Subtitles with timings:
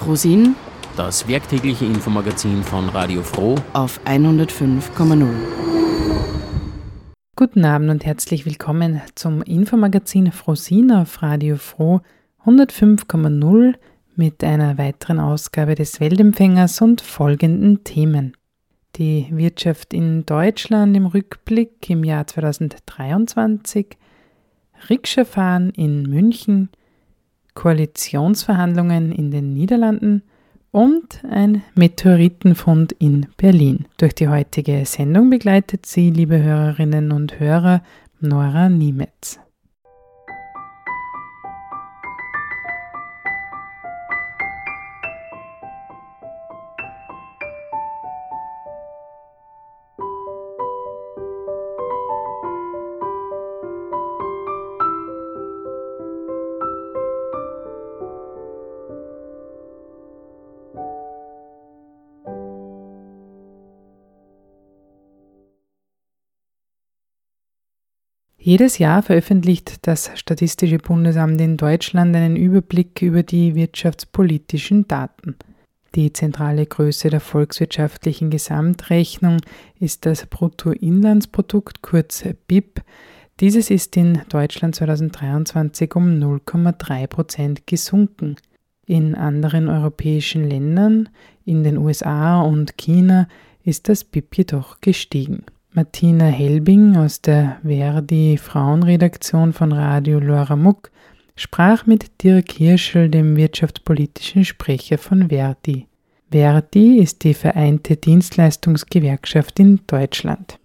[0.00, 0.56] Frosin,
[0.96, 5.26] das werktägliche Infomagazin von Radio Froh auf 105,0.
[7.36, 12.00] Guten Abend und herzlich willkommen zum Infomagazin Frosin auf Radio Froh
[12.46, 13.74] 105,0
[14.16, 18.34] mit einer weiteren Ausgabe des Weltempfängers und folgenden Themen.
[18.96, 23.98] Die Wirtschaft in Deutschland im Rückblick im Jahr 2023,
[24.88, 26.70] Rikscha-Fahren in München,
[27.60, 30.22] Koalitionsverhandlungen in den Niederlanden
[30.70, 33.84] und ein Meteoritenfund in Berlin.
[33.98, 37.82] Durch die heutige Sendung begleitet Sie, liebe Hörerinnen und Hörer,
[38.18, 39.40] Nora Niemetz.
[68.50, 75.36] Jedes Jahr veröffentlicht das Statistische Bundesamt in Deutschland einen Überblick über die wirtschaftspolitischen Daten.
[75.94, 79.36] Die zentrale Größe der volkswirtschaftlichen Gesamtrechnung
[79.78, 82.82] ist das Bruttoinlandsprodukt, kurz BIP.
[83.38, 88.34] Dieses ist in Deutschland 2023 um 0,3 Prozent gesunken.
[88.84, 91.08] In anderen europäischen Ländern,
[91.44, 93.28] in den USA und China,
[93.62, 95.44] ist das BIP jedoch gestiegen.
[95.72, 100.90] Martina Helbing aus der Verdi Frauenredaktion von Radio Lora Muck
[101.36, 105.86] sprach mit Dirk Hirschel, dem wirtschaftspolitischen Sprecher von Verdi.
[106.28, 110.58] Verdi ist die vereinte Dienstleistungsgewerkschaft in Deutschland.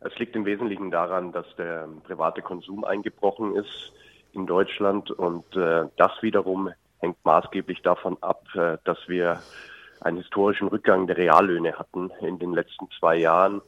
[0.00, 3.92] Es liegt im Wesentlichen daran, dass der private Konsum eingebrochen ist
[4.32, 9.40] in Deutschland und äh, das wiederum hängt maßgeblich davon ab, äh, dass wir
[10.00, 13.62] einen historischen Rückgang der Reallöhne hatten in den letzten zwei Jahren.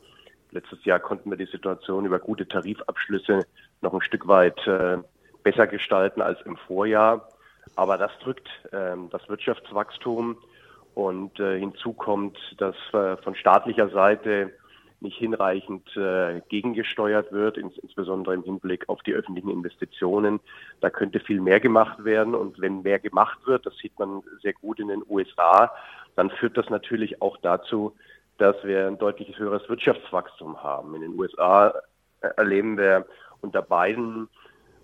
[0.55, 3.41] Letztes Jahr konnten wir die Situation über gute Tarifabschlüsse
[3.81, 4.99] noch ein Stück weit äh,
[5.43, 7.29] besser gestalten als im Vorjahr.
[7.75, 10.37] Aber das drückt äh, das Wirtschaftswachstum
[10.95, 14.53] und äh, hinzu kommt, dass äh, von staatlicher Seite
[15.01, 20.39] nicht hinreichend äh, gegengesteuert wird, ins, insbesondere im Hinblick auf die öffentlichen Investitionen.
[20.81, 22.37] Da könnte viel mehr gemacht werden.
[22.37, 25.73] Und wenn mehr gemacht wird, das sieht man sehr gut in den USA,
[26.15, 27.97] dann führt das natürlich auch dazu,
[28.39, 30.95] dass wir ein deutlich höheres Wirtschaftswachstum haben.
[30.95, 31.75] In den USA
[32.21, 33.07] erleben wir
[33.41, 34.29] unter beiden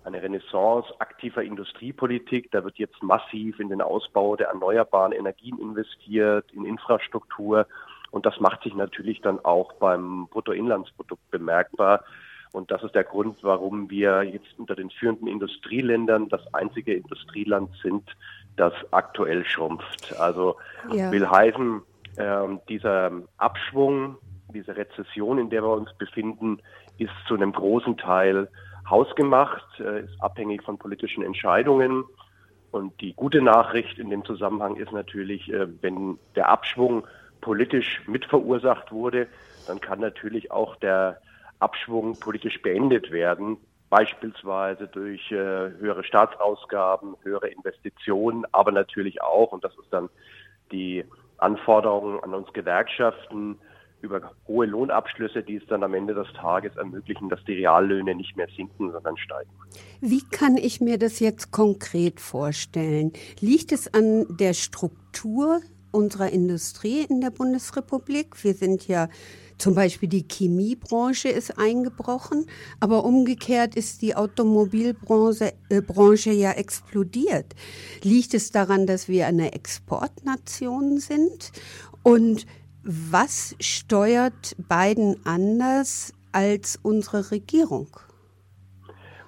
[0.03, 2.49] eine Renaissance aktiver Industriepolitik.
[2.51, 7.67] Da wird jetzt massiv in den Ausbau der erneuerbaren Energien investiert, in Infrastruktur.
[8.09, 12.03] Und das macht sich natürlich dann auch beim Bruttoinlandsprodukt bemerkbar.
[12.51, 17.69] Und das ist der Grund, warum wir jetzt unter den führenden Industrieländern das einzige Industrieland
[17.81, 18.09] sind,
[18.57, 20.13] das aktuell schrumpft.
[20.19, 20.57] Also
[20.91, 21.11] ja.
[21.11, 21.81] will heißen,
[22.67, 24.17] dieser Abschwung,
[24.53, 26.59] diese Rezession, in der wir uns befinden,
[26.97, 28.49] ist zu einem großen Teil
[28.89, 32.03] hausgemacht, äh, ist abhängig von politischen Entscheidungen.
[32.71, 37.07] Und die gute Nachricht in dem Zusammenhang ist natürlich, äh, wenn der Abschwung
[37.41, 39.27] politisch mitverursacht wurde,
[39.67, 41.21] dann kann natürlich auch der
[41.59, 43.57] Abschwung politisch beendet werden,
[43.89, 50.09] beispielsweise durch äh, höhere Staatsausgaben, höhere Investitionen, aber natürlich auch, und das ist dann
[50.71, 51.03] die
[51.41, 53.57] Anforderungen an uns Gewerkschaften
[54.01, 58.35] über hohe Lohnabschlüsse, die es dann am Ende des Tages ermöglichen, dass die Reallöhne nicht
[58.35, 59.49] mehr sinken, sondern steigen.
[60.01, 63.13] Wie kann ich mir das jetzt konkret vorstellen?
[63.39, 68.43] Liegt es an der Struktur unserer Industrie in der Bundesrepublik?
[68.43, 69.07] Wir sind ja
[69.57, 72.45] zum Beispiel die Chemiebranche ist eingebrochen,
[72.79, 77.55] aber umgekehrt ist die Automobilbranche äh, Branche ja explodiert.
[78.03, 81.51] Liegt es daran, dass wir eine Exportnation sind?
[82.03, 82.45] Und
[82.83, 87.87] was steuert Biden anders als unsere Regierung?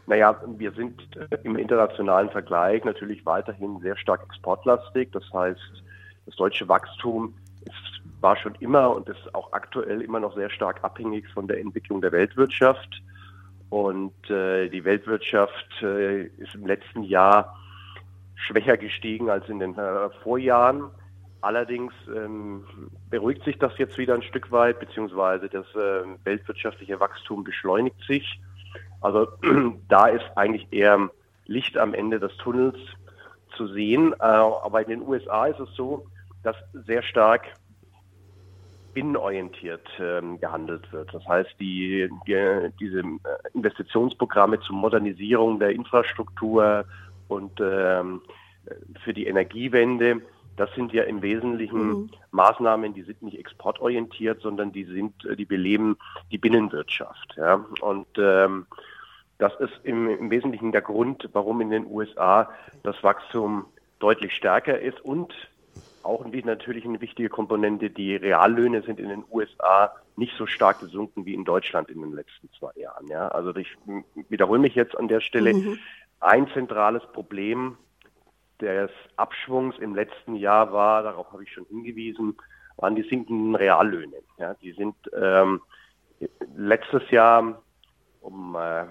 [0.06, 5.12] Naja, wir sind äh, im internationalen Vergleich natürlich weiterhin sehr stark exportlastig.
[5.12, 5.84] Das heißt,
[6.26, 7.93] das deutsche Wachstum ist
[8.24, 12.02] war schon immer und ist auch aktuell immer noch sehr stark abhängig von der Entwicklung
[12.02, 13.04] der Weltwirtschaft.
[13.70, 17.60] Und äh, die Weltwirtschaft äh, ist im letzten Jahr
[18.36, 20.86] schwächer gestiegen als in den äh, Vorjahren.
[21.42, 22.64] Allerdings ähm,
[23.10, 28.40] beruhigt sich das jetzt wieder ein Stück weit, beziehungsweise das äh, weltwirtschaftliche Wachstum beschleunigt sich.
[29.02, 29.28] Also
[29.90, 31.10] da ist eigentlich eher
[31.46, 32.78] Licht am Ende des Tunnels
[33.58, 34.14] zu sehen.
[34.14, 36.06] Äh, aber in den USA ist es so,
[36.44, 36.56] dass
[36.86, 37.42] sehr stark
[38.94, 41.14] binnenorientiert ähm, gehandelt wird.
[41.14, 43.04] Das heißt, die, die, diese äh,
[43.54, 46.86] Investitionsprogramme zur Modernisierung der Infrastruktur
[47.28, 48.22] und ähm,
[49.04, 50.22] für die Energiewende,
[50.56, 52.10] das sind ja im Wesentlichen mhm.
[52.32, 55.98] Maßnahmen, die sind nicht exportorientiert, sondern die sind, die beleben
[56.32, 57.36] die Binnenwirtschaft.
[57.38, 57.66] Ja?
[57.82, 58.68] Und ähm,
[59.40, 62.50] das ist im, im Wesentlichen der Grund, warum in den USA
[62.84, 63.66] das Wachstum
[64.00, 65.34] deutlich stärker ist und
[66.04, 71.26] auch natürlich eine wichtige Komponente, die Reallöhne sind in den USA nicht so stark gesunken
[71.26, 73.08] wie in Deutschland in den letzten zwei Jahren.
[73.08, 73.30] Ja?
[73.30, 73.76] Also ich
[74.30, 75.54] wiederhole mich jetzt an der Stelle.
[75.54, 75.80] Mhm.
[76.20, 77.78] Ein zentrales Problem
[78.62, 82.38] des Abschwungs im letzten Jahr war, darauf habe ich schon hingewiesen,
[82.78, 84.18] waren die sinkenden Reallöhne.
[84.38, 84.54] Ja?
[84.56, 85.62] Die sind ähm,
[86.56, 87.62] letztes Jahr
[88.22, 88.86] um äh,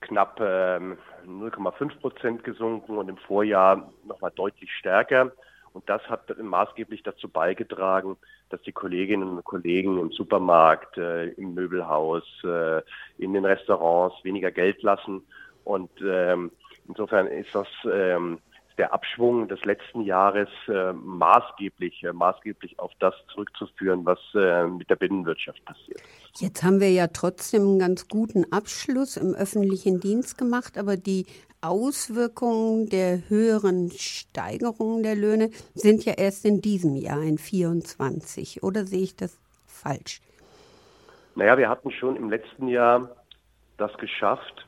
[0.00, 0.78] knapp äh,
[1.26, 5.32] 0,5 Prozent gesunken und im Vorjahr nochmal deutlich stärker.
[5.74, 8.16] Und das hat maßgeblich dazu beigetragen,
[8.48, 12.80] dass die Kolleginnen und Kollegen im Supermarkt, äh, im Möbelhaus, äh,
[13.18, 15.22] in den Restaurants weniger Geld lassen.
[15.64, 16.52] Und ähm,
[16.86, 18.38] insofern ist das ähm,
[18.78, 24.90] der Abschwung des letzten Jahres äh, maßgeblich, äh, maßgeblich auf das zurückzuführen, was äh, mit
[24.90, 26.00] der Binnenwirtschaft passiert.
[26.36, 31.26] Jetzt haben wir ja trotzdem einen ganz guten Abschluss im öffentlichen Dienst gemacht, aber die
[31.64, 38.62] Auswirkungen der höheren Steigerungen der Löhne sind ja erst in diesem Jahr, in 24.
[38.62, 40.20] Oder sehe ich das falsch?
[41.34, 43.16] Naja, wir hatten schon im letzten Jahr
[43.76, 44.66] das geschafft,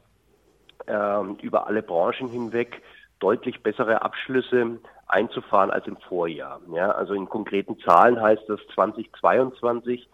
[0.86, 2.82] ähm, über alle Branchen hinweg
[3.20, 6.60] deutlich bessere Abschlüsse einzufahren als im Vorjahr.
[6.72, 10.08] Ja, also in konkreten Zahlen heißt das 2022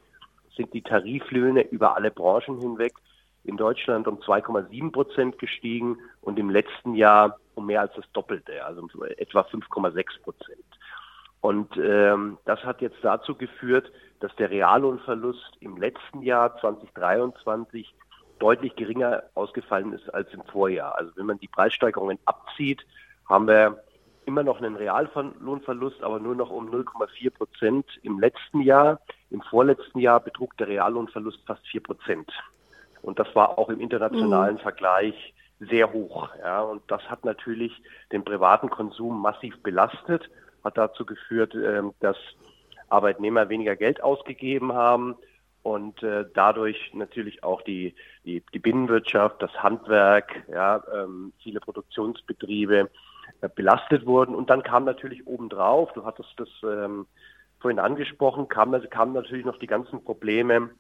[0.57, 2.93] sind die Tariflöhne über alle Branchen hinweg
[3.45, 8.65] in Deutschland um 2,7 Prozent gestiegen und im letzten Jahr um mehr als das Doppelte,
[8.65, 10.65] also um etwa 5,6 Prozent.
[11.41, 13.91] Und ähm, das hat jetzt dazu geführt,
[14.21, 17.93] dass der Reallohnverlust im letzten Jahr 2023
[18.39, 20.97] deutlich geringer ausgefallen ist als im Vorjahr.
[20.97, 22.87] Also wenn man die Preissteigerungen abzieht,
[23.29, 23.83] haben wir
[24.25, 29.01] immer noch einen Reallohnverlust, aber nur noch um 0,4 Prozent im letzten Jahr.
[29.31, 32.31] Im vorletzten Jahr betrug der Reallohnverlust fast 4 Prozent.
[33.03, 34.61] Und das war auch im internationalen mhm.
[34.61, 36.29] Vergleich sehr hoch.
[36.39, 37.73] Ja, und das hat natürlich
[38.11, 40.29] den privaten Konsum massiv belastet,
[40.65, 42.17] hat dazu geführt, ähm, dass
[42.89, 45.17] Arbeitnehmer weniger Geld ausgegeben haben,
[45.63, 47.95] und äh, dadurch natürlich auch die,
[48.25, 52.91] die, die Binnenwirtschaft, das Handwerk, ja, ähm, viele Produktionsbetriebe
[53.41, 54.35] äh, belastet wurden.
[54.35, 57.07] Und dann kam natürlich obendrauf, du hattest das ähm,
[57.61, 60.71] vorhin angesprochen, kamen kam natürlich noch die ganzen Probleme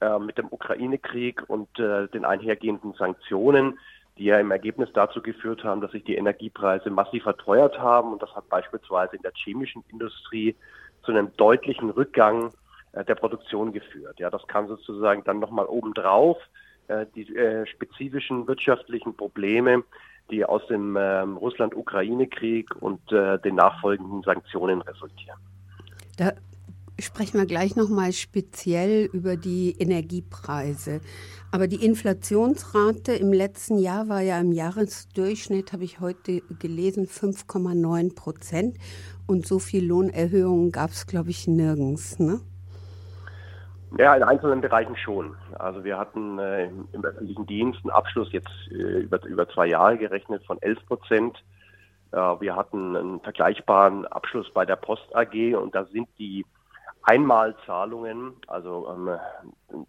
[0.00, 3.78] äh, mit dem Ukraine-Krieg und äh, den einhergehenden Sanktionen,
[4.16, 8.12] die ja im Ergebnis dazu geführt haben, dass sich die Energiepreise massiv verteuert haben.
[8.12, 10.56] Und das hat beispielsweise in der chemischen Industrie
[11.02, 12.52] zu einem deutlichen Rückgang
[12.92, 14.18] äh, der Produktion geführt.
[14.18, 16.38] Ja, das kam sozusagen dann nochmal obendrauf,
[16.88, 19.84] äh, die äh, spezifischen wirtschaftlichen Probleme,
[20.30, 25.38] die aus dem ähm, Russland-Ukraine-Krieg und den nachfolgenden Sanktionen resultieren.
[26.18, 26.32] Da
[27.00, 31.00] sprechen wir gleich nochmal speziell über die Energiepreise.
[31.52, 38.14] Aber die Inflationsrate im letzten Jahr war ja im Jahresdurchschnitt, habe ich heute gelesen, 5,9
[38.14, 38.76] Prozent.
[39.26, 42.18] Und so viel Lohnerhöhungen gab es, glaube ich, nirgends.
[42.18, 42.40] Ne?
[43.96, 45.34] Ja, in einzelnen Bereichen schon.
[45.58, 49.96] Also wir hatten äh, im öffentlichen Dienst einen Abschluss jetzt äh, über, über zwei Jahre
[49.96, 51.42] gerechnet von 11 Prozent.
[52.12, 56.44] Äh, wir hatten einen vergleichbaren Abschluss bei der Post AG und da sind die
[57.08, 58.86] Einmalzahlungen, also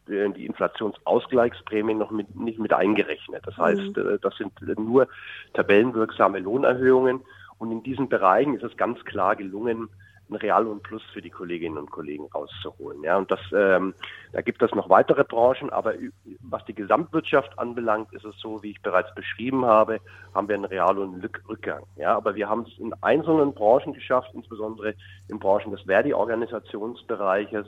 [0.08, 3.46] ähm, die Inflationsausgleichsprämien noch mit, nicht mit eingerechnet.
[3.46, 4.20] Das heißt, mhm.
[4.22, 5.08] Das sind nur
[5.54, 7.20] tabellenwirksame Lohnerhöhungen.
[7.58, 9.90] Und in diesen Bereichen ist es ganz klar gelungen,
[10.30, 13.04] einen Reallohnplus für die Kolleginnen und Kollegen rauszuholen.
[13.04, 13.94] Ja, und das, ähm,
[14.32, 15.94] da gibt es noch weitere Branchen, aber
[16.42, 20.00] was die Gesamtwirtschaft anbelangt, ist es so, wie ich bereits beschrieben habe,
[20.34, 21.84] haben wir einen Reallohnrückgang.
[21.96, 24.94] Ja, aber wir haben es in einzelnen Branchen geschafft, insbesondere
[25.28, 27.66] in Branchen des Verdi-Organisationsbereiches,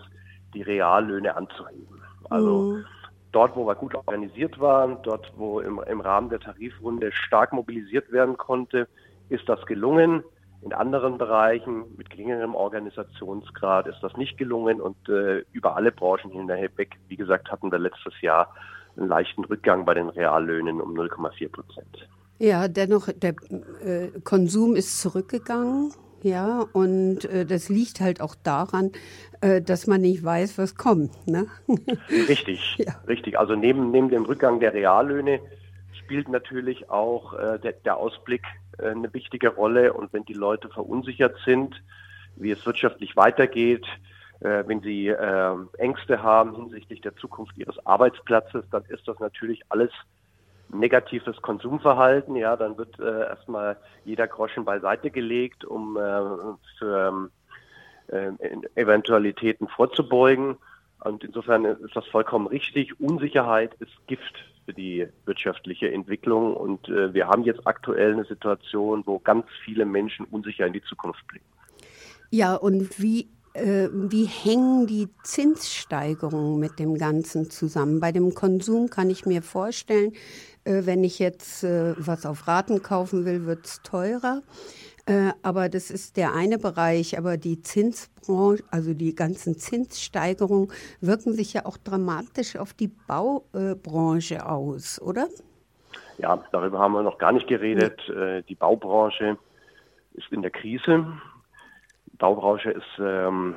[0.54, 2.02] die Reallöhne anzuheben.
[2.30, 2.86] Also mhm.
[3.32, 8.12] dort, wo wir gut organisiert waren, dort, wo im, im Rahmen der Tarifrunde stark mobilisiert
[8.12, 8.88] werden konnte,
[9.30, 10.24] ist das gelungen.
[10.62, 16.32] In anderen Bereichen mit geringerem Organisationsgrad ist das nicht gelungen und äh, über alle Branchen
[16.32, 18.54] hinweg, wie gesagt, hatten wir letztes Jahr
[18.96, 22.08] einen leichten Rückgang bei den Reallöhnen um 0,4 Prozent.
[22.38, 23.36] Ja, dennoch, der
[23.84, 25.94] äh, Konsum ist zurückgegangen.
[26.24, 28.92] Ja, und äh, das liegt halt auch daran,
[29.42, 31.28] äh, dass man nicht weiß, was kommt.
[31.28, 31.48] Ne?
[32.10, 32.94] Richtig, ja.
[33.08, 33.40] richtig.
[33.40, 35.40] Also neben, neben dem Rückgang der Reallöhne
[36.12, 38.44] spielt natürlich auch äh, der, der Ausblick
[38.80, 39.94] äh, eine wichtige Rolle.
[39.94, 41.82] Und wenn die Leute verunsichert sind,
[42.36, 43.86] wie es wirtschaftlich weitergeht,
[44.42, 49.62] äh, wenn sie äh, Ängste haben hinsichtlich der Zukunft ihres Arbeitsplatzes, dann ist das natürlich
[49.70, 49.92] alles
[50.68, 56.22] negatives Konsumverhalten, ja, dann wird äh, erstmal jeder Groschen beiseite gelegt, um äh,
[56.78, 57.30] für
[58.08, 58.32] äh,
[58.76, 60.58] Eventualitäten vorzubeugen.
[61.06, 63.00] Und insofern ist das vollkommen richtig.
[63.00, 66.56] Unsicherheit ist Gift für die wirtschaftliche Entwicklung.
[66.56, 70.84] Und äh, wir haben jetzt aktuell eine Situation, wo ganz viele Menschen unsicher in die
[70.84, 71.46] Zukunft blicken.
[72.30, 78.00] Ja, und wie äh, wie hängen die Zinssteigerungen mit dem Ganzen zusammen?
[78.00, 80.14] Bei dem Konsum kann ich mir vorstellen,
[80.64, 84.42] äh, wenn ich jetzt äh, was auf Raten kaufen will, wird es teurer.
[85.42, 91.54] Aber das ist der eine Bereich, aber die Zinsbranche, also die ganzen Zinssteigerungen wirken sich
[91.54, 95.28] ja auch dramatisch auf die Baubranche aus, oder?
[96.18, 98.00] Ja, darüber haben wir noch gar nicht geredet.
[98.48, 99.38] Die Baubranche
[100.14, 101.06] ist in der Krise.
[102.22, 103.56] Baubranche ist ähm,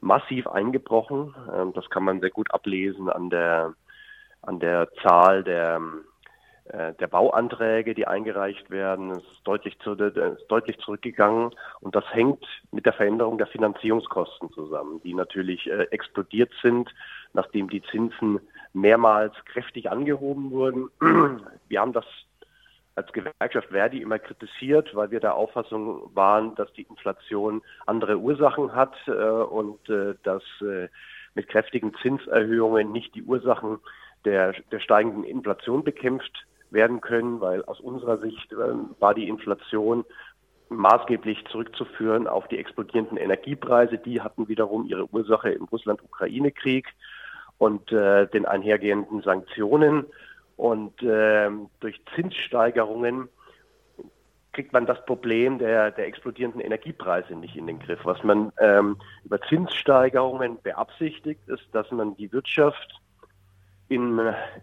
[0.00, 1.34] massiv eingebrochen.
[1.54, 3.74] Ähm, das kann man sehr gut ablesen an der,
[4.42, 5.80] an der Zahl der, äh,
[6.72, 9.10] der Bauanträge, die eingereicht werden.
[9.10, 11.50] Ist deutlich, zu, ist deutlich zurückgegangen
[11.80, 16.88] und das hängt mit der Veränderung der Finanzierungskosten zusammen, die natürlich äh, explodiert sind,
[17.32, 18.40] nachdem die Zinsen
[18.72, 20.90] mehrmals kräftig angehoben wurden.
[21.68, 22.06] Wir haben das
[22.94, 28.74] als Gewerkschaft Verdi immer kritisiert, weil wir der Auffassung waren, dass die Inflation andere Ursachen
[28.74, 30.88] hat äh, und äh, dass äh,
[31.34, 33.78] mit kräftigen Zinserhöhungen nicht die Ursachen
[34.24, 38.56] der, der steigenden Inflation bekämpft werden können, weil aus unserer Sicht äh,
[38.98, 40.04] war die Inflation
[40.68, 43.98] maßgeblich zurückzuführen auf die explodierenden Energiepreise.
[43.98, 46.86] Die hatten wiederum ihre Ursache im Russland-Ukraine-Krieg
[47.58, 50.06] und äh, den einhergehenden Sanktionen.
[50.56, 51.50] Und äh,
[51.80, 53.28] durch Zinssteigerungen
[54.52, 58.00] kriegt man das Problem der, der explodierenden Energiepreise nicht in den Griff.
[58.04, 62.99] Was man ähm, über Zinssteigerungen beabsichtigt, ist, dass man die Wirtschaft
[63.90, 64.20] in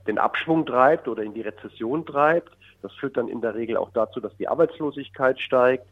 [0.08, 2.52] den Abschwung treibt oder in die Rezession treibt.
[2.82, 5.86] Das führt dann in der Regel auch dazu, dass die Arbeitslosigkeit steigt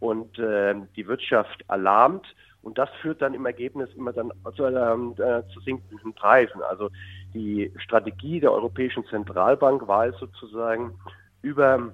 [0.00, 2.26] und äh, die Wirtschaft alarmt.
[2.62, 6.60] Und das führt dann im Ergebnis immer dann zu, äh, zu sinkenden Preisen.
[6.62, 6.90] Also
[7.32, 10.98] die Strategie der Europäischen Zentralbank war es sozusagen
[11.40, 11.90] über,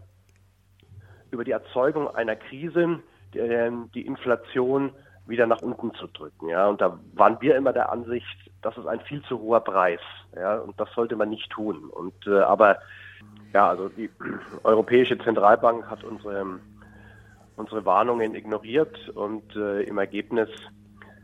[1.30, 2.99] über die Erzeugung einer Krise
[3.32, 4.90] die, die Inflation
[5.30, 6.49] wieder nach unten zu drücken.
[6.49, 8.26] Ja, und da waren wir immer der Ansicht,
[8.62, 10.00] das ist ein viel zu hoher Preis.
[10.37, 11.88] Ja, und das sollte man nicht tun.
[11.90, 12.78] Und äh, aber
[13.52, 14.10] ja, also die
[14.64, 16.60] Europäische Zentralbank hat unsere
[17.56, 20.49] unsere Warnungen ignoriert und äh, im Ergebnis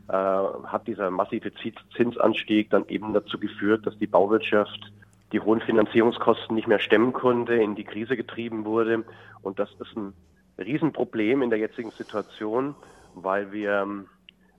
[0.07, 1.51] äh, hat dieser massive
[1.95, 4.91] Zinsanstieg dann eben dazu geführt, dass die Bauwirtschaft
[5.33, 9.03] die hohen Finanzierungskosten nicht mehr stemmen konnte, in die Krise getrieben wurde.
[9.41, 10.13] Und das ist ein
[10.57, 12.75] Riesenproblem in der jetzigen Situation,
[13.23, 14.07] weil wir ähm,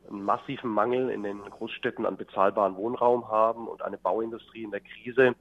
[0.08, 4.80] einen massiven Mangel in den Großstädten an bezahlbaren Wohnraum haben und eine Bauindustrie in der
[4.80, 5.34] Krise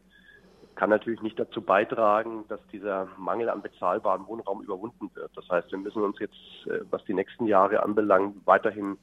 [0.76, 5.32] kann natürlich nicht dazu beitragen, dass dieser Mangel an bezahlbarem Wohnraum überwunden wird.
[5.36, 6.36] Das heißt, wir müssen uns jetzt,
[6.68, 8.98] äh, was die nächsten Jahre anbelangt, weiterhin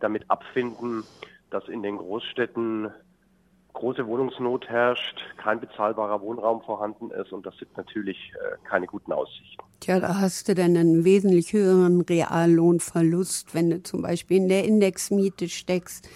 [0.00, 1.02] damit abfinden,
[1.50, 2.90] dass in den Großstädten
[3.74, 9.12] große Wohnungsnot herrscht, kein bezahlbarer Wohnraum vorhanden ist und das sind natürlich äh, keine guten
[9.12, 9.62] Aussichten.
[9.80, 14.64] Tja, da hast du dann einen wesentlich höheren Reallohnverlust, wenn du zum Beispiel in der
[14.64, 16.08] Indexmiete steckst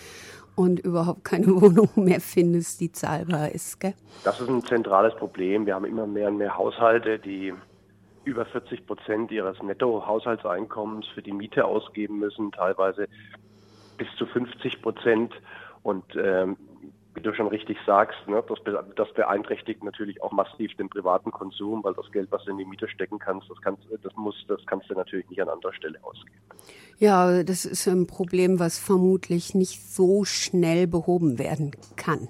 [0.56, 3.80] und überhaupt keine Wohnung mehr findest, die zahlbar ist.
[3.80, 3.94] Gell?
[4.24, 5.66] Das ist ein zentrales Problem.
[5.66, 7.52] Wir haben immer mehr und mehr Haushalte, die
[8.24, 13.08] über 40 Prozent ihres Nettohaushaltseinkommens für die Miete ausgeben müssen, teilweise
[13.96, 15.32] bis zu 50 Prozent.
[15.82, 16.56] Und ähm,
[17.18, 18.58] wie du schon richtig sagst, ne, das,
[18.94, 22.64] das, beeinträchtigt natürlich auch massiv den privaten Konsum, weil das Geld, was du in die
[22.64, 25.98] Miete stecken kannst, das kannst, das muss, das kannst du natürlich nicht an anderer Stelle
[26.02, 26.36] ausgeben.
[26.98, 32.28] Ja, das ist ein Problem, was vermutlich nicht so schnell behoben werden kann,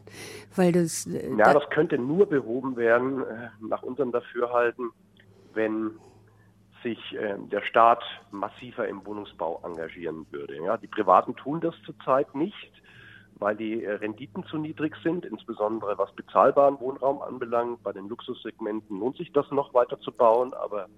[0.56, 1.06] weil das.
[1.06, 4.90] Äh, ja, das könnte nur behoben werden äh, nach unserem Dafürhalten,
[5.54, 5.92] wenn
[6.82, 10.56] sich äh, der Staat massiver im Wohnungsbau engagieren würde.
[10.62, 12.72] Ja, die Privaten tun das zurzeit nicht,
[13.38, 17.82] weil die äh, Renditen zu niedrig sind, insbesondere was bezahlbaren Wohnraum anbelangt.
[17.82, 20.88] Bei den Luxussegmenten lohnt sich das noch weiter zu bauen, aber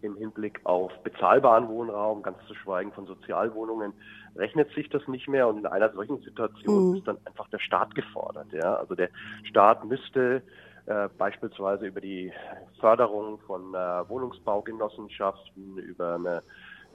[0.00, 3.92] im Hinblick auf bezahlbaren Wohnraum, ganz zu schweigen von Sozialwohnungen,
[4.36, 5.48] rechnet sich das nicht mehr.
[5.48, 6.96] Und in einer solchen Situation mhm.
[6.96, 8.52] ist dann einfach der Staat gefordert.
[8.52, 8.76] Ja?
[8.76, 9.10] Also der
[9.42, 10.42] Staat müsste
[10.86, 12.32] äh, beispielsweise über die
[12.80, 16.42] Förderung von äh, Wohnungsbaugenossenschaften, über eine,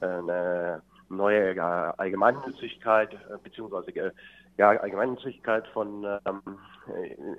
[0.01, 0.81] äh, eine
[1.15, 4.11] neue äh, Allgemeinnützigkeit äh, beziehungsweise äh,
[4.57, 6.41] ja, Allgemeinnützigkeit von ähm,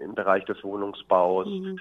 [0.03, 1.79] im Bereich des Wohnungsbaus, mhm.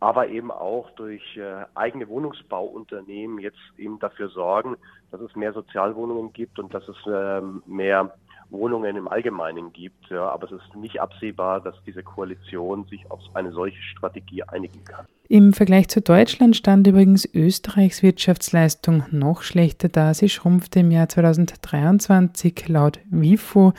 [0.00, 4.76] aber eben auch durch äh, eigene Wohnungsbauunternehmen jetzt eben dafür sorgen,
[5.12, 8.12] dass es mehr Sozialwohnungen gibt und dass es äh, mehr
[8.50, 10.08] Wohnungen im Allgemeinen gibt.
[10.10, 14.84] Ja, aber es ist nicht absehbar, dass diese Koalition sich auf eine solche Strategie einigen
[14.84, 15.06] kann.
[15.28, 20.14] Im Vergleich zu Deutschland stand übrigens Österreichs Wirtschaftsleistung noch schlechter da.
[20.14, 23.74] Sie schrumpfte im Jahr 2023 laut WIFO,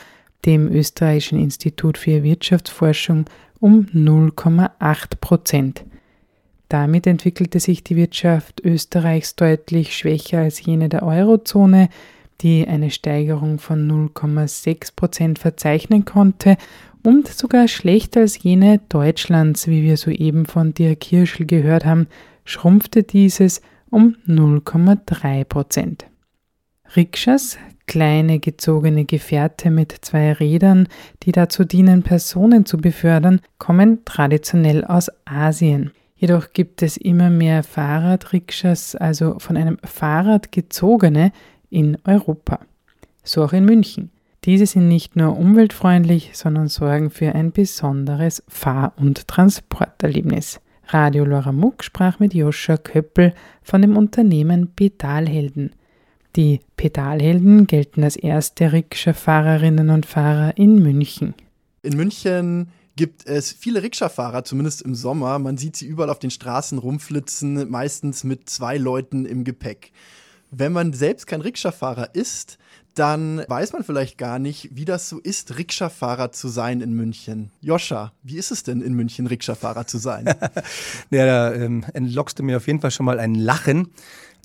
[0.45, 3.25] dem österreichischen Institut für Wirtschaftsforschung,
[3.59, 5.85] um 0,8 Prozent.
[6.69, 11.89] Damit entwickelte sich die Wirtschaft Österreichs deutlich schwächer als jene der Eurozone,
[12.41, 16.57] die eine Steigerung von 0,6 Prozent verzeichnen konnte
[17.03, 22.07] und sogar schlechter als jene Deutschlands, wie wir soeben von Dirk Kirschl gehört haben,
[22.45, 26.05] schrumpfte dieses um 0,3 Prozent.
[26.95, 30.87] Rikschas, kleine gezogene Gefährte mit zwei Rädern,
[31.23, 35.91] die dazu dienen, Personen zu befördern, kommen traditionell aus Asien.
[36.15, 41.31] Jedoch gibt es immer mehr Fahrradrikschas, also von einem Fahrrad gezogene,
[41.69, 42.59] in Europa.
[43.23, 44.11] So auch in München.
[44.45, 50.61] Diese sind nicht nur umweltfreundlich, sondern sorgen für ein besonderes Fahr- und Transporterlebnis.
[50.87, 55.75] Radio Laura Muck sprach mit Joscha Köppel von dem Unternehmen Pedalhelden.
[56.35, 61.33] Die Pedalhelden gelten als erste Rikscha-Fahrerinnen und Fahrer in München.
[61.83, 65.37] In München gibt es viele Rikscha-Fahrer, zumindest im Sommer.
[65.39, 69.91] Man sieht sie überall auf den Straßen rumflitzen, meistens mit zwei Leuten im Gepäck.
[70.51, 72.57] Wenn man selbst kein Rikscha-Fahrer ist,
[72.95, 77.51] dann weiß man vielleicht gar nicht, wie das so ist, Rikscha-Fahrer zu sein in München.
[77.61, 80.25] Joscha, wie ist es denn in München, Rikscha-Fahrer zu sein?
[81.09, 83.89] ja, da ähm, entlockst du mir auf jeden Fall schon mal ein Lachen.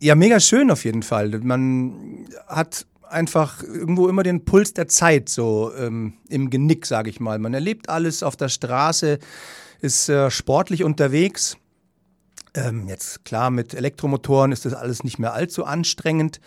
[0.01, 1.31] Ja, mega schön auf jeden Fall.
[1.41, 7.21] Man hat einfach irgendwo immer den Puls der Zeit so ähm, im Genick, sage ich
[7.21, 7.39] mal.
[7.39, 9.19] Man erlebt alles auf der Straße,
[9.81, 11.57] ist äh, sportlich unterwegs.
[12.55, 16.41] Ähm, jetzt klar, mit Elektromotoren ist das alles nicht mehr allzu anstrengend.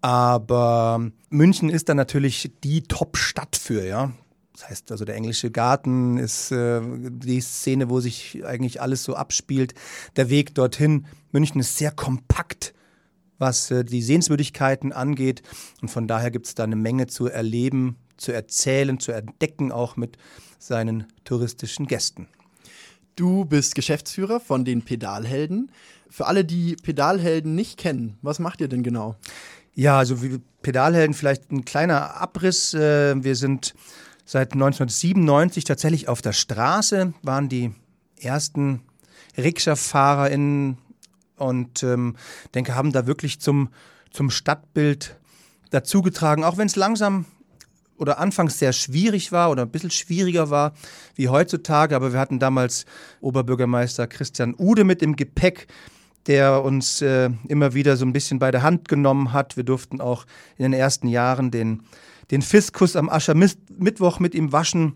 [0.00, 4.12] Aber München ist dann natürlich die Top-Stadt für, ja.
[4.52, 9.14] Das heißt also, der englische Garten ist äh, die Szene, wo sich eigentlich alles so
[9.14, 9.74] abspielt.
[10.16, 11.06] Der Weg dorthin.
[11.30, 12.74] München ist sehr kompakt
[13.38, 15.42] was äh, die Sehenswürdigkeiten angeht.
[15.82, 19.96] Und von daher gibt es da eine Menge zu erleben, zu erzählen, zu entdecken, auch
[19.96, 20.16] mit
[20.58, 22.28] seinen touristischen Gästen.
[23.16, 25.72] Du bist Geschäftsführer von den Pedalhelden.
[26.10, 29.16] Für alle, die Pedalhelden nicht kennen, was macht ihr denn genau?
[29.74, 32.74] Ja, also wie Pedalhelden vielleicht ein kleiner Abriss.
[32.74, 33.74] Äh, wir sind
[34.26, 37.72] seit 1997 tatsächlich auf der Straße, waren die
[38.20, 38.82] ersten
[39.38, 40.76] Rikscha-Fahrer in
[41.36, 42.16] und ähm,
[42.54, 43.70] denke, haben da wirklich zum,
[44.10, 45.16] zum Stadtbild
[45.70, 47.24] dazugetragen, auch wenn es langsam
[47.98, 50.72] oder anfangs sehr schwierig war oder ein bisschen schwieriger war
[51.14, 52.86] wie heutzutage, aber wir hatten damals
[53.20, 55.66] Oberbürgermeister Christian Ude mit im Gepäck,
[56.26, 59.56] der uns äh, immer wieder so ein bisschen bei der Hand genommen hat.
[59.56, 61.82] Wir durften auch in den ersten Jahren den,
[62.30, 64.94] den Fiskus am Aschermittwoch mit ihm waschen.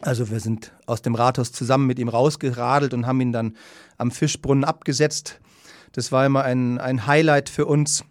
[0.00, 3.56] Also wir sind aus dem Rathaus zusammen mit ihm rausgeradelt und haben ihn dann
[3.98, 5.40] am Fischbrunnen abgesetzt.
[5.92, 8.04] Das war immer ein, ein Highlight für uns.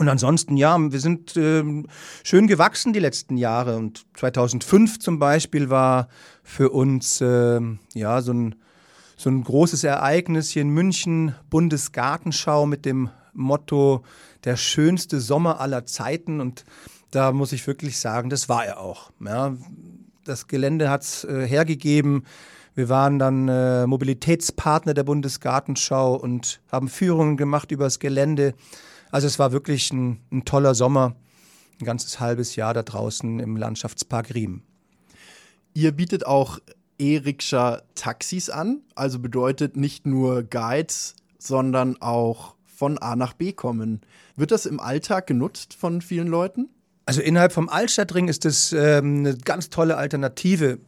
[0.00, 1.62] Und ansonsten, ja, wir sind äh,
[2.24, 3.76] schön gewachsen die letzten Jahre.
[3.76, 6.08] Und 2005 zum Beispiel war
[6.42, 7.60] für uns äh,
[7.92, 8.54] ja so ein,
[9.18, 14.02] so ein großes Ereignis hier in München, Bundesgartenschau mit dem Motto
[14.44, 16.40] der schönste Sommer aller Zeiten.
[16.40, 16.64] Und
[17.10, 19.10] da muss ich wirklich sagen, das war er auch.
[19.22, 19.54] Ja,
[20.24, 22.24] das Gelände hat es äh, hergegeben.
[22.74, 28.54] Wir waren dann äh, Mobilitätspartner der Bundesgartenschau und haben Führungen gemacht über das Gelände.
[29.10, 31.16] Also es war wirklich ein, ein toller Sommer,
[31.80, 34.62] ein ganzes halbes Jahr da draußen im Landschaftspark Riem.
[35.74, 36.58] Ihr bietet auch
[36.98, 44.00] E-Rikscha-Taxis an, also bedeutet nicht nur Guides, sondern auch von A nach B kommen.
[44.36, 46.68] Wird das im Alltag genutzt von vielen Leuten?
[47.06, 50.78] Also innerhalb vom Altstadtring ist das ähm, eine ganz tolle Alternative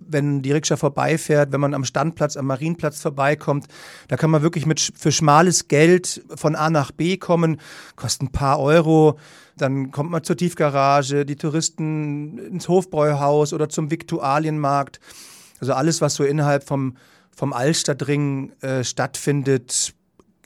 [0.00, 3.66] wenn die Rikscha vorbeifährt, wenn man am Standplatz, am Marienplatz vorbeikommt.
[4.08, 7.60] Da kann man wirklich mit, für schmales Geld von A nach B kommen,
[7.96, 9.18] kostet ein paar Euro.
[9.56, 15.00] Dann kommt man zur Tiefgarage, die Touristen ins Hofbräuhaus oder zum Viktualienmarkt.
[15.60, 16.96] Also alles, was so innerhalb vom,
[17.34, 19.94] vom Altstadtring äh, stattfindet,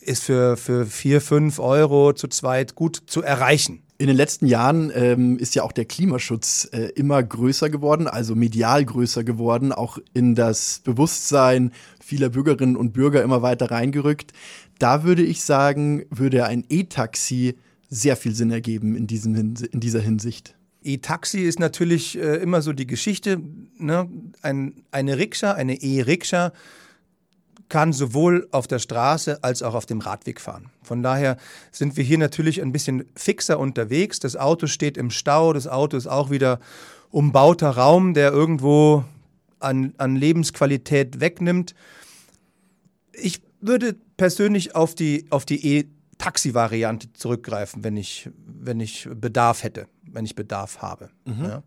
[0.00, 3.82] ist für, für vier, fünf Euro zu zweit gut zu erreichen.
[4.02, 8.34] In den letzten Jahren ähm, ist ja auch der Klimaschutz äh, immer größer geworden, also
[8.34, 11.70] medial größer geworden, auch in das Bewusstsein
[12.04, 14.32] vieler Bürgerinnen und Bürger immer weiter reingerückt.
[14.80, 17.54] Da würde ich sagen, würde ein E-Taxi
[17.90, 20.56] sehr viel Sinn ergeben in, diesem, in dieser Hinsicht.
[20.82, 23.40] E-Taxi ist natürlich äh, immer so die Geschichte.
[23.78, 24.08] Ne?
[24.42, 26.52] Ein, eine Rikscha, eine E-Rikscha
[27.68, 30.70] kann sowohl auf der Straße als auch auf dem Radweg fahren.
[30.82, 31.36] Von daher
[31.70, 34.20] sind wir hier natürlich ein bisschen fixer unterwegs.
[34.20, 36.60] Das Auto steht im Stau, das Auto ist auch wieder
[37.10, 39.04] umbauter Raum, der irgendwo
[39.60, 41.74] an, an Lebensqualität wegnimmt.
[43.12, 49.86] Ich würde persönlich auf die, auf die E-Taxi-Variante zurückgreifen, wenn ich, wenn ich Bedarf hätte,
[50.02, 51.10] wenn ich Bedarf habe.
[51.24, 51.44] Mhm.
[51.44, 51.62] Ja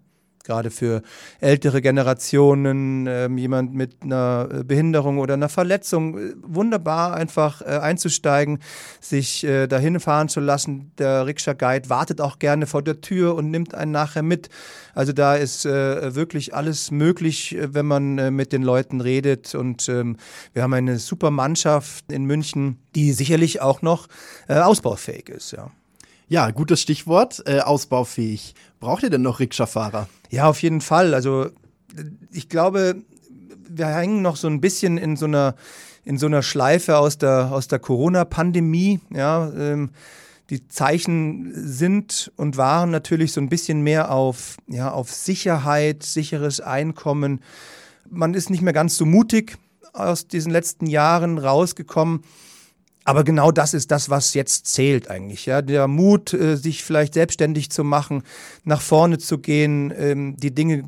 [0.45, 1.01] gerade für
[1.41, 7.65] ältere Generationen, äh, jemand mit einer äh, Behinderung oder einer Verletzung, äh, wunderbar einfach äh,
[7.65, 8.59] einzusteigen,
[9.01, 10.91] sich äh, dahin fahren zu lassen.
[10.97, 14.49] Der Rikscha-Guide wartet auch gerne vor der Tür und nimmt einen nachher mit.
[14.93, 19.55] Also da ist äh, wirklich alles möglich, wenn man mit den Leuten redet.
[19.55, 20.17] Und ähm,
[20.53, 24.07] wir haben eine super Mannschaft in München, die sicherlich auch noch
[24.47, 25.51] ausbaufähig ist.
[25.51, 25.71] Ja.
[26.27, 28.55] Ja, gutes Stichwort, äh, ausbaufähig.
[28.79, 30.09] Braucht ihr denn noch Rikscha-Fahrer?
[30.31, 31.13] Ja, auf jeden Fall.
[31.13, 31.49] Also
[32.31, 33.03] ich glaube,
[33.69, 35.55] wir hängen noch so ein bisschen in so einer,
[36.03, 39.01] in so einer Schleife aus der, aus der Corona-Pandemie.
[39.13, 39.91] Ja, ähm,
[40.49, 46.59] die Zeichen sind und waren natürlich so ein bisschen mehr auf, ja, auf Sicherheit, sicheres
[46.59, 47.41] Einkommen.
[48.09, 49.57] Man ist nicht mehr ganz so mutig
[49.93, 52.21] aus diesen letzten Jahren rausgekommen.
[53.05, 55.45] Aber genau das ist das, was jetzt zählt eigentlich.
[55.45, 55.61] Ja?
[55.61, 58.23] Der Mut, äh, sich vielleicht selbstständig zu machen,
[58.63, 60.83] nach vorne zu gehen, ähm, die Dinge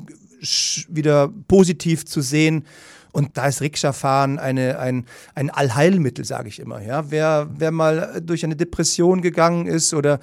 [0.88, 2.66] wieder positiv zu sehen.
[3.12, 6.82] Und da ist Rikscha-Fahren eine, ein, ein Allheilmittel, sage ich immer.
[6.82, 7.10] Ja?
[7.10, 10.18] Wer, wer mal durch eine Depression gegangen ist oder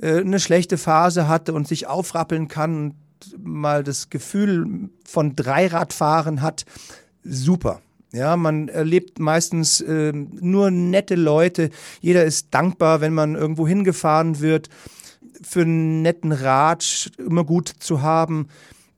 [0.00, 2.94] äh, eine schlechte Phase hatte und sich aufrappeln kann und
[3.38, 6.64] mal das Gefühl von Dreiradfahren hat,
[7.22, 7.80] super.
[8.12, 11.70] Ja, man erlebt meistens äh, nur nette Leute.
[12.00, 14.70] Jeder ist dankbar, wenn man irgendwo hingefahren wird.
[15.42, 18.48] Für einen netten Rat immer gut zu haben.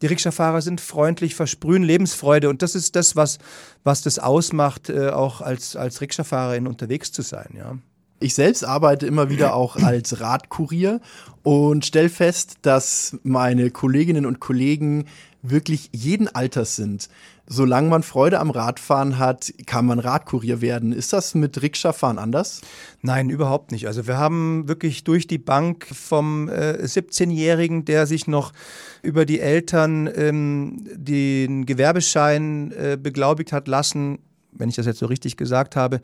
[0.00, 3.38] Die Rikscha-Fahrer sind freundlich, versprühen Lebensfreude und das ist das, was,
[3.84, 7.54] was das ausmacht, äh, auch als, als Rikscha-Fahrerin unterwegs zu sein.
[7.56, 7.76] Ja.
[8.22, 11.00] Ich selbst arbeite immer wieder auch als Radkurier
[11.42, 15.06] und stelle fest, dass meine Kolleginnen und Kollegen
[15.42, 17.08] wirklich jeden Alters sind
[17.52, 20.92] solange man Freude am Radfahren hat, kann man Radkurier werden.
[20.92, 22.60] Ist das mit Rikscha-Fahren anders?
[23.02, 23.88] Nein, überhaupt nicht.
[23.88, 28.52] Also wir haben wirklich durch die Bank vom äh, 17-Jährigen, der sich noch
[29.02, 34.20] über die Eltern ähm, den Gewerbeschein äh, beglaubigt hat lassen,
[34.52, 36.00] wenn ich das jetzt so richtig gesagt habe,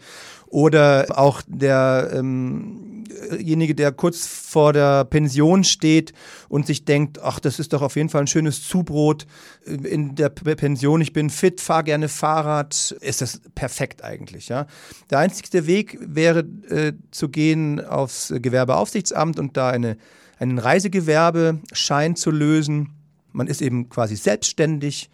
[0.46, 6.12] oder auch derjenige, ähm der kurz vor der Pension steht
[6.48, 9.26] und sich denkt, ach, das ist doch auf jeden Fall ein schönes Zubrot
[9.64, 14.48] in der Pension, ich bin fit, fahre gerne Fahrrad, ist das perfekt eigentlich.
[14.48, 14.66] Ja?
[15.10, 19.96] Der einzigste Weg wäre äh, zu gehen aufs Gewerbeaufsichtsamt und da eine,
[20.38, 22.90] einen Reisegewerbeschein zu lösen.
[23.32, 25.10] Man ist eben quasi selbstständig,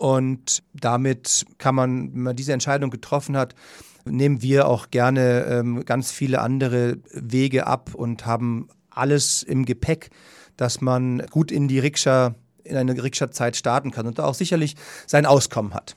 [0.00, 3.54] und damit kann man, wenn man diese Entscheidung getroffen hat,
[4.06, 10.08] nehmen wir auch gerne ähm, ganz viele andere Wege ab und haben alles im Gepäck,
[10.56, 12.34] dass man gut in die Rikscha,
[12.64, 14.74] in eine Rikscha-Zeit starten kann und da auch sicherlich
[15.06, 15.96] sein Auskommen hat.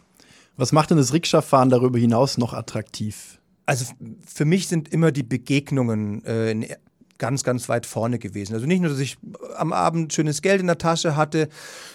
[0.57, 3.39] Was macht denn das Rikscha-Fahren darüber hinaus noch attraktiv?
[3.65, 3.85] Also
[4.27, 6.75] für mich sind immer die Begegnungen äh,
[7.19, 8.53] ganz, ganz weit vorne gewesen.
[8.53, 9.17] Also nicht nur, dass ich
[9.55, 11.47] am Abend schönes Geld in der Tasche hatte,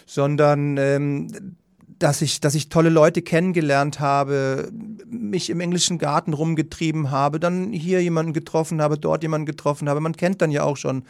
[0.06, 1.56] sondern ähm,
[1.98, 4.70] dass ich, dass ich tolle Leute kennengelernt habe,
[5.06, 10.00] mich im englischen Garten rumgetrieben habe, dann hier jemanden getroffen habe, dort jemanden getroffen habe.
[10.00, 11.04] Man kennt dann ja auch schon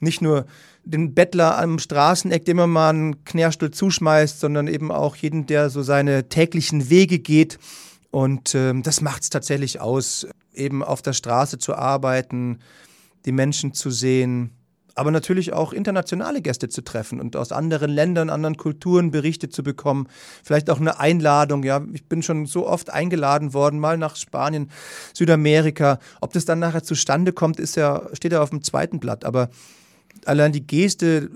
[0.00, 0.46] nicht nur
[0.84, 5.70] den Bettler am Straßeneck, dem man mal einen Knärstuhl zuschmeißt, sondern eben auch jeden, der
[5.70, 7.58] so seine täglichen Wege geht.
[8.10, 12.58] Und äh, das macht es tatsächlich aus, eben auf der Straße zu arbeiten,
[13.24, 14.57] die Menschen zu sehen,
[14.98, 19.62] aber natürlich auch internationale Gäste zu treffen und aus anderen Ländern, anderen Kulturen Berichte zu
[19.62, 20.08] bekommen.
[20.42, 21.62] Vielleicht auch eine Einladung.
[21.62, 24.70] Ja, ich bin schon so oft eingeladen worden, mal nach Spanien,
[25.14, 26.00] Südamerika.
[26.20, 29.24] Ob das dann nachher zustande kommt, ist ja, steht ja auf dem zweiten Blatt.
[29.24, 29.50] Aber
[30.24, 31.30] allein die Geste,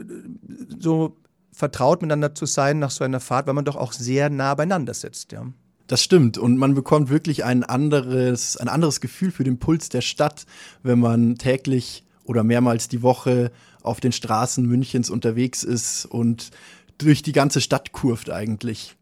[0.78, 1.16] so
[1.52, 4.94] vertraut miteinander zu sein nach so einer Fahrt, weil man doch auch sehr nah beieinander
[4.94, 5.30] sitzt.
[5.30, 5.46] Ja.
[5.86, 6.36] Das stimmt.
[6.36, 10.46] Und man bekommt wirklich ein anderes, ein anderes Gefühl für den Puls der Stadt,
[10.82, 13.50] wenn man täglich oder mehrmals die Woche
[13.82, 16.50] auf den Straßen Münchens unterwegs ist und
[16.98, 18.94] durch die ganze Stadt kurft eigentlich.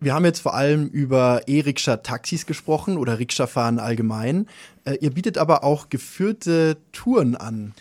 [0.00, 4.48] Wir haben jetzt vor allem über E-Rikscha-Taxis gesprochen oder Rikscha-Fahren allgemein.
[4.84, 7.72] Äh, ihr bietet aber auch geführte Touren an.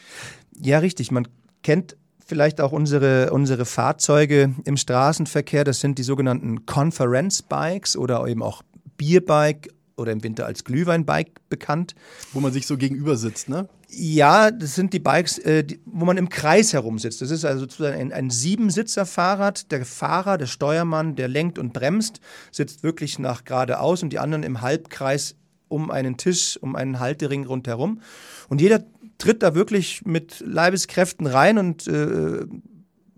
[0.62, 1.10] Ja, richtig.
[1.10, 1.28] Man
[1.64, 5.64] kennt vielleicht auch unsere, unsere Fahrzeuge im Straßenverkehr.
[5.64, 8.62] Das sind die sogenannten Conference Bikes oder eben auch
[8.98, 11.96] Bierbike oder im Winter als Glühweinbike bekannt.
[12.34, 13.70] Wo man sich so gegenüber sitzt, ne?
[13.94, 17.22] Ja, das sind die Bikes, äh, die, wo man im Kreis herumsitzt.
[17.22, 19.72] Das ist also sozusagen ein, ein Siebensitzer-Fahrrad.
[19.72, 24.44] Der Fahrer, der Steuermann, der lenkt und bremst, sitzt wirklich nach geradeaus und die anderen
[24.44, 25.36] im Halbkreis
[25.68, 28.02] um einen Tisch, um einen Haltering rundherum.
[28.50, 28.84] Und jeder
[29.18, 32.46] tritt da wirklich mit Leibeskräften rein und äh,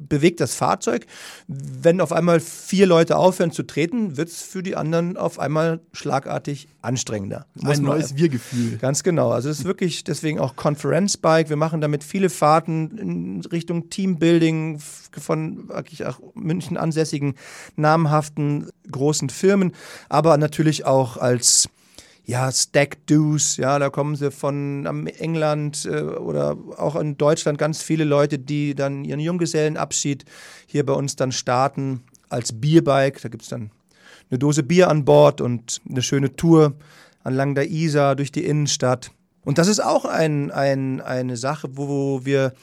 [0.08, 1.06] bewegt das Fahrzeug.
[1.48, 5.82] Wenn auf einmal vier Leute aufhören zu treten, wird es für die anderen auf einmal
[5.92, 7.46] schlagartig anstrengender.
[7.56, 8.78] Muss Ein neues Wir-Gefühl.
[8.78, 9.32] Ganz genau.
[9.32, 11.50] Also es ist wirklich deswegen auch Conference Bike.
[11.50, 14.80] Wir machen damit viele Fahrten in Richtung Teambuilding
[15.18, 17.36] von wirklich auch München ansässigen
[17.76, 19.74] namhaften großen Firmen,
[20.10, 21.70] aber natürlich auch als
[22.26, 27.82] ja, Stack Do's, ja, da kommen sie von England äh, oder auch in Deutschland ganz
[27.82, 30.24] viele Leute, die dann ihren Junggesellenabschied
[30.66, 33.22] hier bei uns dann starten als Bierbike.
[33.22, 33.72] Da gibt es dann
[34.30, 36.76] eine Dose Bier an Bord und eine schöne Tour
[37.26, 39.12] entlang der Isar durch die Innenstadt.
[39.44, 42.54] Und das ist auch ein, ein, eine Sache, wo wir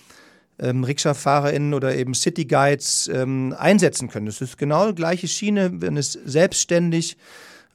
[0.59, 4.27] ähm, Rikscha-FahrerInnen oder eben City Guides ähm, einsetzen können.
[4.27, 7.19] Das ist genau die gleiche Schiene, wenn es selbstständig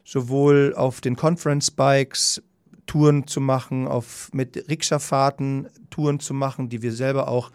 [0.06, 2.42] sowohl auf den Conference Bikes
[2.86, 7.52] Touren zu machen, auf mit Rikscha-Fahrten Touren zu machen, die wir selber auch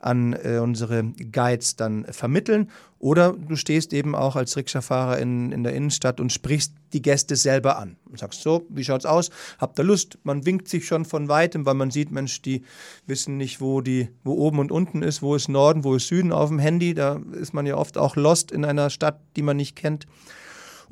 [0.00, 2.70] an äh, unsere Guides dann vermitteln.
[2.98, 7.36] Oder du stehst eben auch als Rikscha-Fahrer in, in der Innenstadt und sprichst die Gäste
[7.36, 9.30] selber an und sagst so, wie schaut's aus?
[9.58, 10.18] Habt ihr Lust?
[10.24, 12.62] Man winkt sich schon von weitem, weil man sieht, Mensch, die
[13.06, 16.32] wissen nicht, wo die, wo oben und unten ist, wo ist Norden, wo ist Süden
[16.32, 16.94] auf dem Handy.
[16.94, 20.06] Da ist man ja oft auch lost in einer Stadt, die man nicht kennt.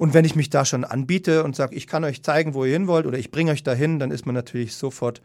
[0.01, 2.73] Und wenn ich mich da schon anbiete und sage, ich kann euch zeigen, wo ihr
[2.73, 5.21] hin wollt oder ich bringe euch dahin, dann ist man natürlich sofort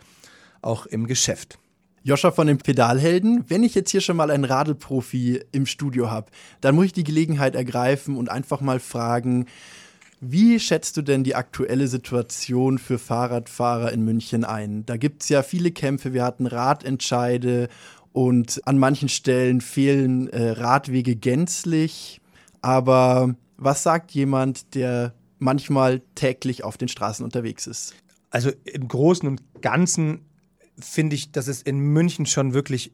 [0.62, 1.58] auch im Geschäft.
[2.04, 6.30] Joscha von den Pedalhelden, wenn ich jetzt hier schon mal einen Radelprofi im Studio habe,
[6.60, 9.46] dann muss ich die Gelegenheit ergreifen und einfach mal fragen,
[10.20, 14.86] wie schätzt du denn die aktuelle Situation für Fahrradfahrer in München ein?
[14.86, 17.70] Da gibt es ja viele Kämpfe, wir hatten Radentscheide
[18.12, 22.20] und an manchen Stellen fehlen äh, Radwege gänzlich.
[22.62, 27.94] Aber was sagt jemand, der manchmal täglich auf den Straßen unterwegs ist?
[28.30, 30.26] Also im Großen und Ganzen
[30.80, 32.91] finde ich, dass es in München schon wirklich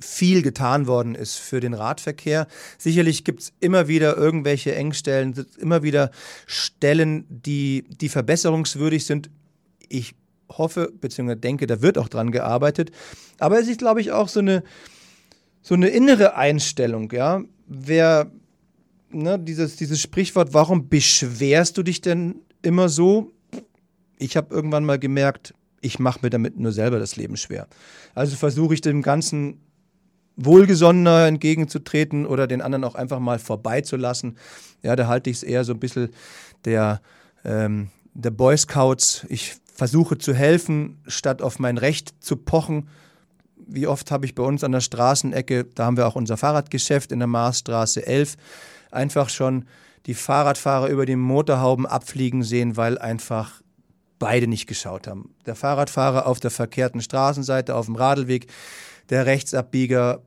[0.00, 2.46] viel getan worden ist für den Radverkehr.
[2.78, 6.10] Sicherlich gibt es immer wieder irgendwelche Engstellen, immer wieder
[6.46, 9.30] Stellen, die, die verbesserungswürdig sind.
[9.88, 10.14] Ich
[10.48, 11.36] hoffe bzw.
[11.36, 12.90] denke, da wird auch dran gearbeitet.
[13.38, 14.62] Aber es ist, glaube ich, auch so eine,
[15.62, 17.10] so eine innere Einstellung.
[17.12, 17.42] Ja?
[17.66, 18.30] Wer
[19.14, 23.32] ne, dieses, dieses Sprichwort, warum beschwerst du dich denn immer so?
[24.18, 27.68] Ich habe irgendwann mal gemerkt, ich mache mir damit nur selber das Leben schwer.
[28.14, 29.60] Also versuche ich dem Ganzen
[30.36, 34.36] wohlgesonnener entgegenzutreten oder den anderen auch einfach mal vorbeizulassen.
[34.82, 36.08] Ja, da halte ich es eher so ein bisschen
[36.64, 37.00] der,
[37.44, 39.26] ähm, der Boy Scouts.
[39.28, 42.88] Ich versuche zu helfen, statt auf mein Recht zu pochen.
[43.66, 47.12] Wie oft habe ich bei uns an der Straßenecke, da haben wir auch unser Fahrradgeschäft
[47.12, 48.36] in der Marsstraße 11,
[48.94, 49.66] einfach schon
[50.06, 53.62] die Fahrradfahrer über die Motorhauben abfliegen sehen, weil einfach
[54.18, 55.34] beide nicht geschaut haben.
[55.46, 58.46] Der Fahrradfahrer auf der verkehrten Straßenseite, auf dem Radlweg,
[59.10, 60.22] der Rechtsabbieger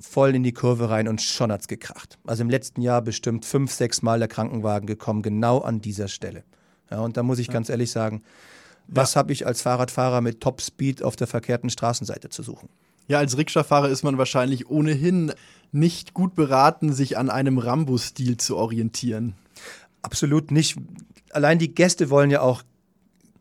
[0.00, 2.18] voll in die Kurve rein und schon hat's gekracht.
[2.26, 6.44] Also im letzten Jahr bestimmt fünf, sechs Mal der Krankenwagen gekommen, genau an dieser Stelle.
[6.90, 7.52] Ja, und da muss ich ja.
[7.52, 8.22] ganz ehrlich sagen,
[8.86, 9.20] was ja.
[9.20, 12.68] habe ich als Fahrradfahrer mit Topspeed auf der verkehrten Straßenseite zu suchen?
[13.08, 15.32] Ja, als Rikscha-Fahrer ist man wahrscheinlich ohnehin
[15.74, 19.34] nicht gut beraten, sich an einem Rambo-Stil zu orientieren.
[20.02, 20.76] Absolut nicht.
[21.30, 22.62] Allein die Gäste wollen ja auch,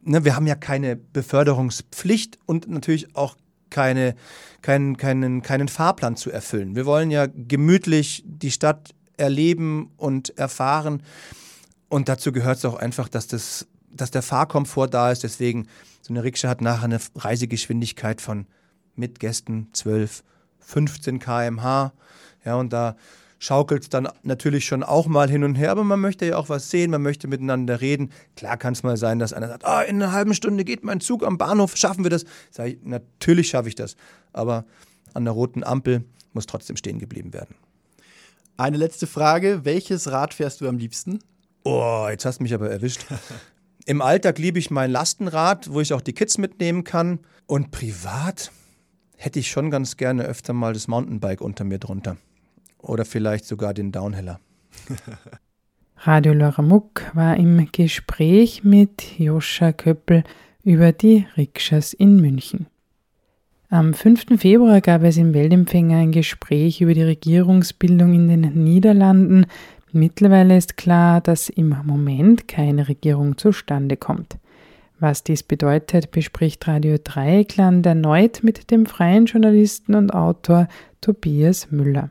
[0.02, 3.38] ne, wir haben ja keine Beförderungspflicht und natürlich auch
[3.70, 4.16] keine,
[4.62, 6.76] keinen, keinen, keinen Fahrplan zu erfüllen.
[6.76, 11.04] Wir wollen ja gemütlich die Stadt erleben und erfahren.
[11.88, 15.24] Und dazu gehört es auch einfach, dass, das, dass der Fahrkomfort da ist.
[15.24, 15.68] Deswegen,
[16.02, 18.48] so eine Rikscha hat nachher eine Reisegeschwindigkeit von
[18.96, 20.24] mit Gästen 12,
[20.66, 21.94] 15 km/h.
[22.46, 22.96] Ja, und da
[23.40, 26.50] schaukelt es dann natürlich schon auch mal hin und her, aber man möchte ja auch
[26.50, 28.12] was sehen, man möchte miteinander reden.
[28.36, 31.02] Klar kann es mal sein, dass einer sagt, oh, in einer halben Stunde geht mein
[31.02, 32.24] Zug am Bahnhof, schaffen wir das?
[32.52, 33.98] Sag ich, natürlich schaffe ich das,
[34.32, 34.66] aber
[35.14, 37.56] an der roten Ampel muss trotzdem stehen geblieben werden.
[38.56, 41.20] Eine letzte Frage, welches Rad fährst du am liebsten?
[41.64, 43.06] Oh, jetzt hast du mich aber erwischt.
[43.86, 47.20] Im Alltag liebe ich mein Lastenrad, wo ich auch die Kids mitnehmen kann.
[47.46, 48.52] Und privat
[49.24, 52.18] hätte ich schon ganz gerne öfter mal das Mountainbike unter mir drunter.
[52.80, 54.40] Oder vielleicht sogar den Downhiller.
[55.98, 60.26] Radio Loramuk war im Gespräch mit Joscha Köppel
[60.64, 62.68] über die Rikschas in München.
[63.70, 64.40] Am 5.
[64.40, 69.46] Februar gab es im Weltempfänger ein Gespräch über die Regierungsbildung in den Niederlanden.
[69.94, 74.38] Mittlerweile ist klar, dass im Moment keine Regierung zustande kommt.
[75.04, 80.70] Was dies bedeutet, bespricht Radio Dreieckland erneut mit dem freien Journalisten und Autor
[81.02, 82.10] Tobias Müller.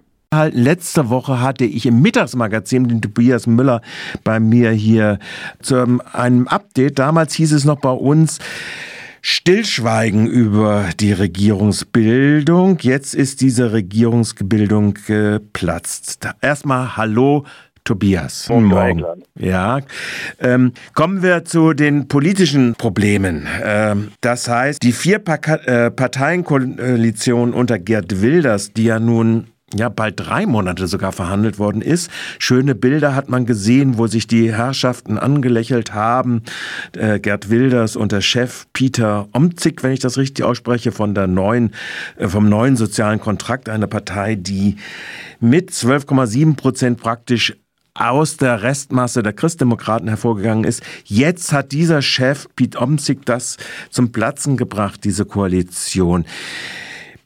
[0.50, 3.80] Letzte Woche hatte ich im Mittagsmagazin den Tobias Müller
[4.24, 5.18] bei mir hier
[5.62, 6.98] zu einem Update.
[6.98, 8.40] Damals hieß es noch bei uns,
[9.22, 12.76] Stillschweigen über die Regierungsbildung.
[12.82, 16.28] Jetzt ist diese Regierungsbildung geplatzt.
[16.42, 17.46] Erstmal Hallo,
[17.84, 18.46] Tobias.
[18.48, 19.04] Guten Morgen.
[19.38, 19.80] Ja.
[20.38, 23.46] Ähm, kommen wir zu den politischen Problemen.
[23.62, 30.14] Ähm, das heißt, die vier äh, Parteienkoalition unter Gerd Wilders, die ja nun ja bald
[30.16, 32.10] drei Monate sogar verhandelt worden ist.
[32.38, 36.42] Schöne Bilder hat man gesehen, wo sich die Herrschaften angelächelt haben.
[36.96, 41.26] Äh, Gerd Wilders und der Chef Peter Omzig, wenn ich das richtig ausspreche, von der
[41.26, 41.72] neuen,
[42.16, 44.76] äh, vom neuen sozialen Kontrakt, einer Partei, die
[45.40, 47.54] mit 12,7 Prozent praktisch
[47.94, 50.82] aus der Restmasse der Christdemokraten hervorgegangen ist.
[51.04, 53.58] Jetzt hat dieser Chef, Pete Omzig, das
[53.90, 56.24] zum Platzen gebracht, diese Koalition.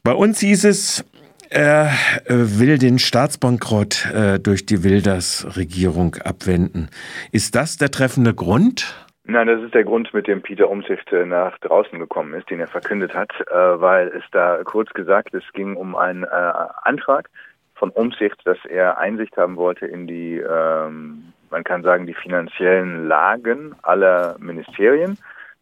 [0.03, 1.05] Bei uns hieß es,
[1.49, 1.91] er
[2.25, 6.89] äh, will den Staatsbankrott äh, durch die Wilders-Regierung abwenden.
[7.31, 9.07] Ist das der treffende Grund?
[9.23, 12.59] Nein, das ist der Grund, mit dem Peter Umzicht äh, nach draußen gekommen ist, den
[12.59, 17.29] er verkündet hat, weil es da kurz gesagt, es ging um einen Antrag
[17.77, 23.07] von Umsicht, dass er Einsicht haben wollte in die, ähm, man kann sagen, die finanziellen
[23.07, 25.17] Lagen aller Ministerien.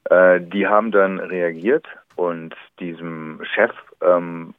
[0.08, 4.54] die haben dann reagiert und diesem Chef ähm,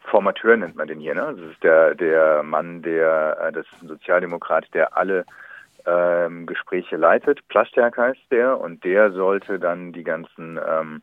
[0.00, 1.14] Formateur nennt man den hier.
[1.14, 1.34] Ne?
[1.36, 5.24] Das ist der, der Mann, der, äh, das ist ein Sozialdemokrat, der alle
[5.86, 7.46] ähm, Gespräche leitet.
[7.48, 11.02] Plasterk heißt der und der sollte dann die ganzen ähm,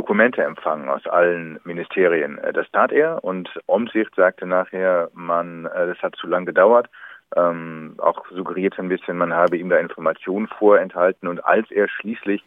[0.00, 2.38] Dokumente empfangen aus allen Ministerien.
[2.38, 6.88] Äh, das tat er und Omsicht sagte nachher, man, äh, das hat zu lang gedauert.
[7.36, 12.42] Ähm, auch suggeriert ein bisschen, man habe ihm da Informationen vorenthalten und als er schließlich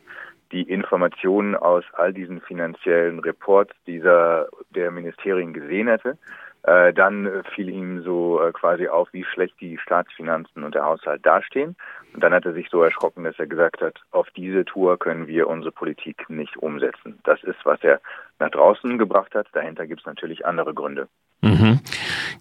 [0.52, 6.18] die Informationen aus all diesen finanziellen Reports dieser der Ministerien gesehen hätte,
[6.64, 11.24] äh, dann fiel ihm so äh, quasi auf, wie schlecht die Staatsfinanzen und der Haushalt
[11.24, 11.76] dastehen.
[12.14, 15.28] Und dann hat er sich so erschrocken, dass er gesagt hat, auf diese Tour können
[15.28, 17.20] wir unsere Politik nicht umsetzen.
[17.24, 18.00] Das ist, was er
[18.40, 19.48] nach draußen gebracht hat.
[19.54, 21.08] Dahinter gibt es natürlich andere Gründe.
[21.42, 21.80] Mhm.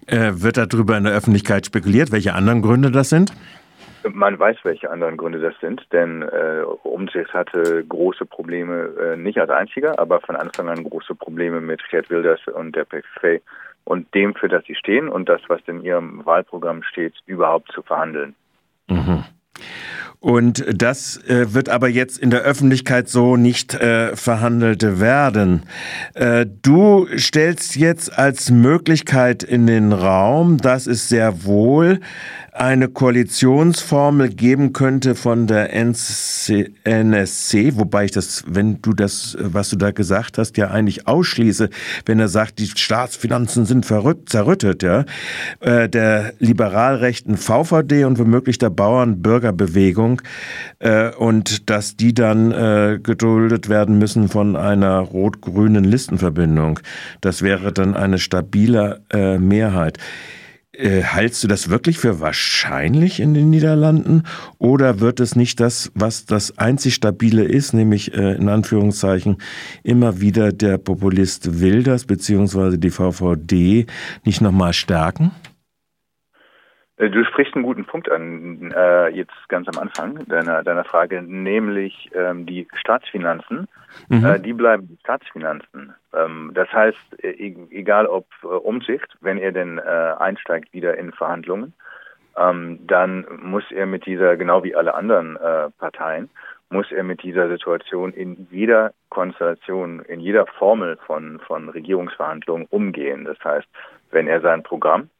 [0.06, 3.32] Äh, wird darüber in der Öffentlichkeit spekuliert, welche anderen Gründe das sind?
[4.04, 9.38] Man weiß, welche anderen Gründe das sind, denn äh, Umsicht hatte große Probleme, äh, nicht
[9.38, 13.40] als einziger, aber von Anfang an große Probleme mit Gerd Wilders und der PVV
[13.84, 17.82] und dem, für das sie stehen und das, was in ihrem Wahlprogramm steht, überhaupt zu
[17.82, 18.34] verhandeln.
[18.88, 19.24] Mhm.
[20.22, 25.64] Und das äh, wird aber jetzt in der Öffentlichkeit so nicht äh, verhandelt werden.
[26.14, 31.98] Äh, du stellst jetzt als Möglichkeit in den Raum, dass es sehr wohl
[32.54, 39.70] eine Koalitionsformel geben könnte von der NC, NSC, wobei ich das, wenn du das, was
[39.70, 41.70] du da gesagt hast, ja eigentlich ausschließe,
[42.04, 45.06] wenn er sagt, die Staatsfinanzen sind verrückt, zerrüttet, ja,
[45.60, 50.20] äh, der liberalrechten VVD und womöglich der Bauern-Bürgerbewegung
[50.80, 56.80] äh, und dass die dann äh, geduldet werden müssen von einer rot-grünen Listenverbindung.
[57.22, 59.96] Das wäre dann eine stabile äh, Mehrheit.
[60.74, 64.22] Äh, hältst du das wirklich für wahrscheinlich in den Niederlanden
[64.56, 69.36] oder wird es nicht das, was das einzig Stabile ist, nämlich äh, in Anführungszeichen
[69.82, 72.78] immer wieder der Populist Wilders bzw.
[72.78, 73.86] die VVD
[74.24, 75.32] nicht nochmal stärken?
[77.02, 81.22] Äh, du sprichst einen guten Punkt an, äh, jetzt ganz am Anfang deiner, deiner Frage,
[81.22, 83.68] nämlich ähm, die Staatsfinanzen.
[84.08, 84.24] Mhm.
[84.24, 85.94] Äh, die bleiben Staatsfinanzen.
[86.14, 91.12] Ähm, das heißt, e egal ob äh, Umsicht, wenn er denn äh, einsteigt wieder in
[91.12, 91.72] Verhandlungen,
[92.36, 96.30] ähm, dann muss er mit dieser, genau wie alle anderen äh, Parteien,
[96.70, 103.24] muss er mit dieser Situation in jeder Konstellation, in jeder Formel von, von Regierungsverhandlungen umgehen.
[103.24, 103.68] Das heißt,
[104.10, 105.10] wenn er sein Programm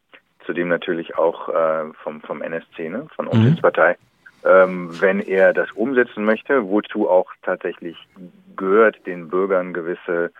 [0.46, 3.96] zudem natürlich auch äh, vom, vom NSC, ne, von Umsichtspartei,
[4.44, 4.50] mhm.
[4.50, 7.96] ähm, wenn er das umsetzen möchte, wozu auch tatsächlich
[8.56, 10.30] gehört, den Bürgern gewisse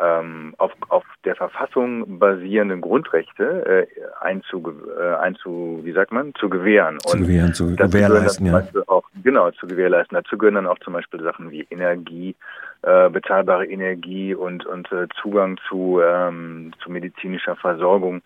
[0.00, 3.86] ähm, auf, auf der Verfassung basierenden Grundrechte äh,
[4.20, 6.98] einzu, äh, einzu, wie sagt man, zu gewähren.
[7.00, 8.62] Zu gewähren, zu gewährleisten, ja.
[8.86, 10.14] Auch, genau, zu gewährleisten.
[10.14, 12.34] Dazu gehören dann auch zum Beispiel Sachen wie Energie,
[12.82, 18.22] äh, bezahlbare Energie und, und äh, Zugang zu, ähm, zu medizinischer Versorgung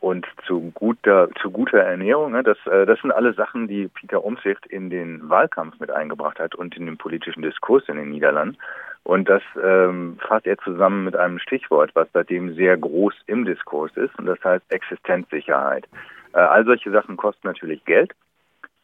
[0.00, 2.32] und zu guter, zu guter Ernährung.
[2.32, 6.38] Ne, das, äh, das sind alle Sachen, die Peter Umsicht in den Wahlkampf mit eingebracht
[6.38, 8.56] hat und in den politischen Diskurs in den Niederlanden.
[9.04, 13.96] Und das ähm, fasst er zusammen mit einem Stichwort, was seitdem sehr groß im Diskurs
[13.96, 15.86] ist, und das heißt Existenzsicherheit.
[16.32, 18.12] Äh, all solche Sachen kosten natürlich Geld.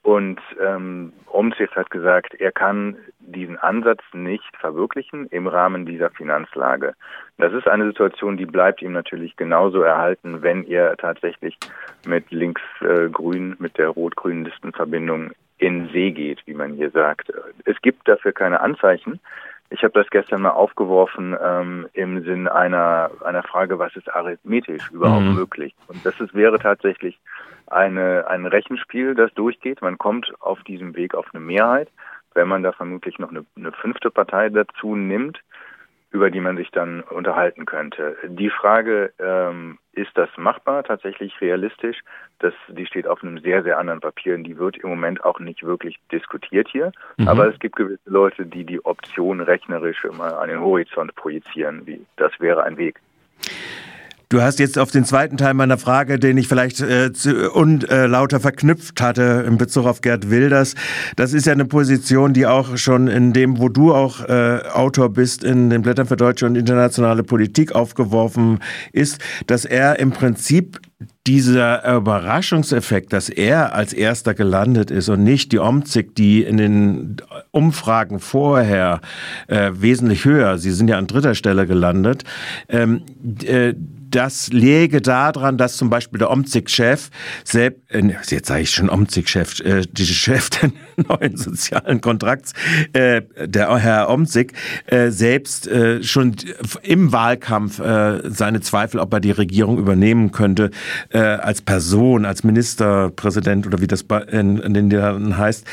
[0.03, 6.95] Und ähm, Omtzigt hat gesagt, er kann diesen Ansatz nicht verwirklichen im Rahmen dieser Finanzlage.
[7.39, 11.57] Das ist eine Situation, die bleibt ihm natürlich genauso erhalten, wenn er tatsächlich
[12.05, 17.33] mit links-grün, mit der rot-grünen Listenverbindung in See geht, wie man hier sagt.
[17.65, 19.21] Es gibt dafür keine Anzeichen.
[19.73, 24.91] Ich habe das gestern mal aufgeworfen ähm, im Sinn einer, einer Frage, was ist arithmetisch
[24.91, 25.35] überhaupt mhm.
[25.35, 25.75] möglich?
[25.89, 27.19] Und das ist, wäre tatsächlich
[27.69, 29.81] eine, ein Rechenspiel, das durchgeht.
[29.81, 31.89] Man kommt auf diesem Weg auf eine Mehrheit.
[32.35, 35.41] Wenn man da vermutlich noch eine, eine fünfte Partei dazu nimmt,
[36.13, 38.17] über die man sich dann unterhalten könnte.
[38.29, 41.99] Die Frage, ähm, ist das machbar, tatsächlich realistisch?
[42.39, 45.39] Das, die steht auf einem sehr, sehr anderen Papier und die wird im Moment auch
[45.39, 46.93] nicht wirklich diskutiert hier.
[47.17, 47.29] Mhm.
[47.29, 51.87] Aber es gibt gewisse Leute, die die Option rechnerisch immer an den Horizont projizieren.
[51.87, 53.01] Wie, das wäre ein Weg.
[54.33, 57.91] Du hast jetzt auf den zweiten Teil meiner Frage, den ich vielleicht äh, zu, und
[57.91, 60.75] äh, lauter verknüpft hatte in Bezug auf Gerd Wilders.
[61.17, 65.11] Das ist ja eine Position, die auch schon in dem, wo du auch äh, Autor
[65.11, 68.61] bist, in den Blättern für deutsche und internationale Politik aufgeworfen
[68.93, 70.81] ist, dass er im Prinzip
[71.27, 77.17] dieser Überraschungseffekt, dass er als erster gelandet ist und nicht die Omzig, die in den
[77.51, 79.03] Umfragen vorher
[79.49, 82.25] äh, wesentlich höher, sie sind ja an dritter Stelle gelandet,
[82.71, 83.03] ähm,
[83.45, 83.75] äh,
[84.15, 87.11] das läge daran, dass zum Beispiel der Omzig-Chef,
[87.55, 87.71] äh,
[88.29, 90.71] jetzt sage ich schon Omzig-Chef, äh, die Chef des
[91.09, 92.53] neuen sozialen Kontrakts,
[92.93, 94.53] äh, der Herr Omzig,
[94.87, 96.37] äh, selbst äh, schon
[96.83, 100.71] im Wahlkampf äh, seine Zweifel, ob er die Regierung übernehmen könnte,
[101.11, 105.67] äh, als Person, als Ministerpräsident oder wie das in, in den Niederlanden heißt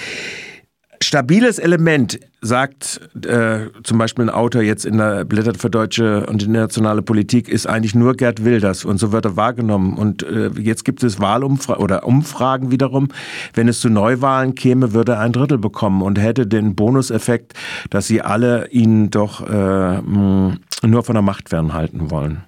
[1.01, 6.43] stabiles Element, sagt äh, zum Beispiel ein Autor jetzt in der Blätter für deutsche und
[6.43, 9.97] internationale Politik, ist eigentlich nur Gerd Wilders und so wird er wahrgenommen.
[9.97, 13.09] Und äh, jetzt gibt es Wahlumfragen oder Umfragen wiederum.
[13.53, 17.53] Wenn es zu Neuwahlen käme, würde er ein Drittel bekommen und hätte den Bonuseffekt,
[17.89, 22.43] dass sie alle ihn doch äh, nur von der Macht fernhalten wollen.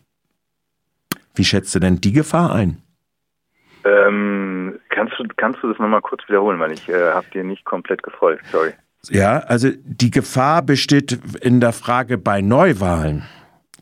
[1.36, 2.78] Wie schätzt du denn die Gefahr ein?
[3.84, 4.51] Ähm,
[5.42, 8.46] kannst du das nochmal kurz wiederholen, weil ich äh, habe dir nicht komplett gefolgt.
[8.52, 8.74] Sorry.
[9.10, 13.24] Ja, also die Gefahr besteht in der Frage bei Neuwahlen.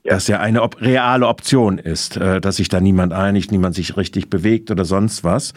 [0.04, 0.14] Ja.
[0.14, 3.98] Das ja eine op reale Option ist, äh, dass sich da niemand einigt, niemand sich
[3.98, 5.54] richtig bewegt oder sonst was.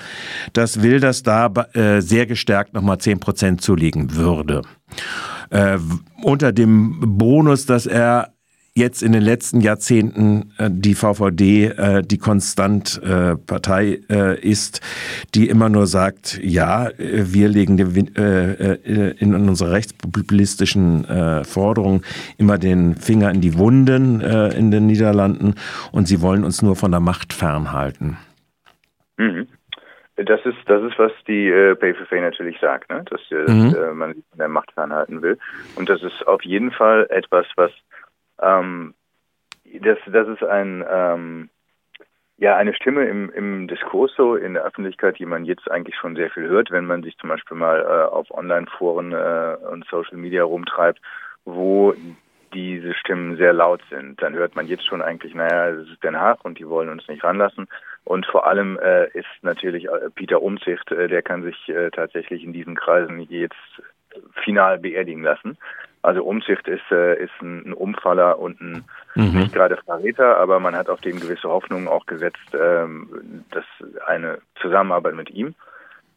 [0.53, 4.63] Das will, dass da äh, sehr gestärkt nochmal 10 Prozent zulegen würde.
[5.51, 5.79] Äh,
[6.25, 8.35] unter dem Bonus, dass er
[8.75, 14.81] jetzt in den letzten Jahrzehnten äh, die VVD äh, die konstant äh, Partei äh, ist,
[15.35, 17.79] die immer nur sagt, ja, wir legen
[18.17, 21.05] äh, äh, in unserer rechtspopulistischen
[21.45, 22.03] Forderungen
[22.39, 25.55] immer den Finger in die Wunden in den Niederlanden
[25.91, 28.17] und sie wollen uns nur von der Macht fernhalten.
[29.17, 29.47] Mhm.
[30.17, 33.05] Das ist, das ist, was die äh, PVV natürlich sagt, ne?
[33.11, 33.73] dass, mhm.
[33.73, 35.39] dass man sich von der Macht fernhalten will.
[35.75, 37.71] Und das ist auf jeden Fall etwas, was
[38.43, 38.95] ähm,
[39.81, 41.49] das, das ist ein, ähm,
[42.39, 46.17] ja, eine Stimme im, im Diskurs so in der Öffentlichkeit, die man jetzt eigentlich schon
[46.17, 50.17] sehr viel hört, wenn man sich zum Beispiel mal äh, auf Online-Foren äh, und Social
[50.17, 51.01] Media rumtreibt,
[51.45, 51.95] wo
[52.53, 54.21] diese Stimmen sehr laut sind.
[54.21, 57.07] Dann hört man jetzt schon eigentlich, naja, es ist Den Haag und die wollen uns
[57.09, 57.67] nicht ranlassen.
[58.05, 62.45] Und vor allem äh, ist natürlich äh, Peter Umzicht, äh, der kann sich äh, tatsächlich
[62.45, 63.55] in diesen Kreisen jetzt
[64.45, 65.57] final beerdigen lassen.
[66.03, 68.85] Also Umzicht ist, äh, ist ein, Umfaller und ein
[69.15, 69.39] mhm.
[69.39, 73.65] nicht gerade Verräter, aber man hat auf den gewisse Hoffnungen auch gesetzt, ähm, dass
[74.07, 75.55] eine Zusammenarbeit mit ihm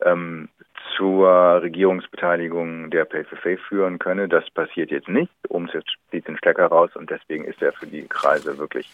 [0.03, 0.49] ähm,
[0.95, 4.27] zur Regierungsbeteiligung der PFF führen könne.
[4.27, 5.31] Das passiert jetzt nicht.
[5.47, 8.89] Umzicht zieht den Stecker raus und deswegen ist er für die Kreise wirklich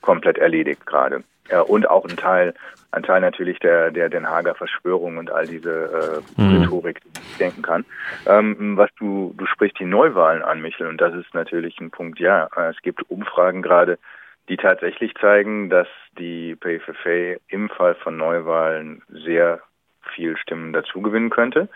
[0.00, 1.22] komplett erledigt gerade.
[1.50, 2.54] Ja, und auch ein Teil,
[2.90, 6.62] ein Teil natürlich der, der Den Hager Verschwörung und all diese äh, mhm.
[6.62, 7.84] Rhetorik, die ich denken kann.
[8.26, 12.18] Ähm, was du, du sprichst die Neuwahlen an, Michel, und das ist natürlich ein Punkt,
[12.18, 13.98] ja, es gibt Umfragen gerade,
[14.48, 15.88] die tatsächlich zeigen, dass
[16.18, 19.60] die PFF im Fall von Neuwahlen sehr
[20.14, 21.68] viel Stimmen dazugewinnen könnte.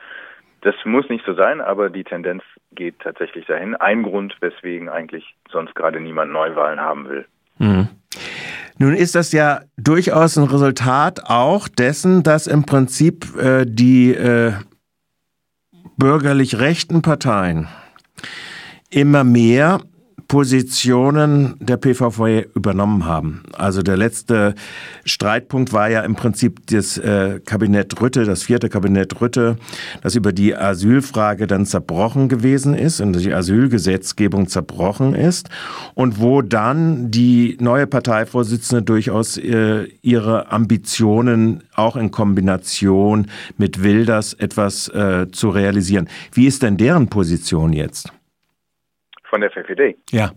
[0.63, 3.77] Das muss nicht so sein, aber die Tendenz geht tatsächlich dahin.
[3.77, 7.27] Ein Grund, weswegen eigentlich sonst gerade niemand Neuwahlen haben will.
[7.59, 7.89] Mhm.
[8.79, 14.53] Nun ist das ja durchaus ein Resultat auch dessen, dass im Prinzip äh, die äh,
[15.97, 17.69] bürgerlich rechten Parteien
[18.91, 19.81] immer mehr
[20.29, 23.43] Positionen der PVV übernommen haben.
[23.57, 24.55] Also der letzte
[25.07, 29.57] Streitpunkt war ja im Prinzip das äh, Kabinett Rütte, das vierte Kabinett Rütte,
[30.03, 35.49] das über die Asylfrage dann zerbrochen gewesen ist und die Asylgesetzgebung zerbrochen ist
[35.95, 44.35] und wo dann die neue Parteivorsitzende durchaus äh, ihre Ambitionen auch in Kombination mit Wilders
[44.35, 46.07] etwas äh, zu realisieren.
[46.33, 48.13] Wie ist denn deren Position jetzt?
[49.29, 49.97] Von der VVD?
[50.11, 50.31] Ja.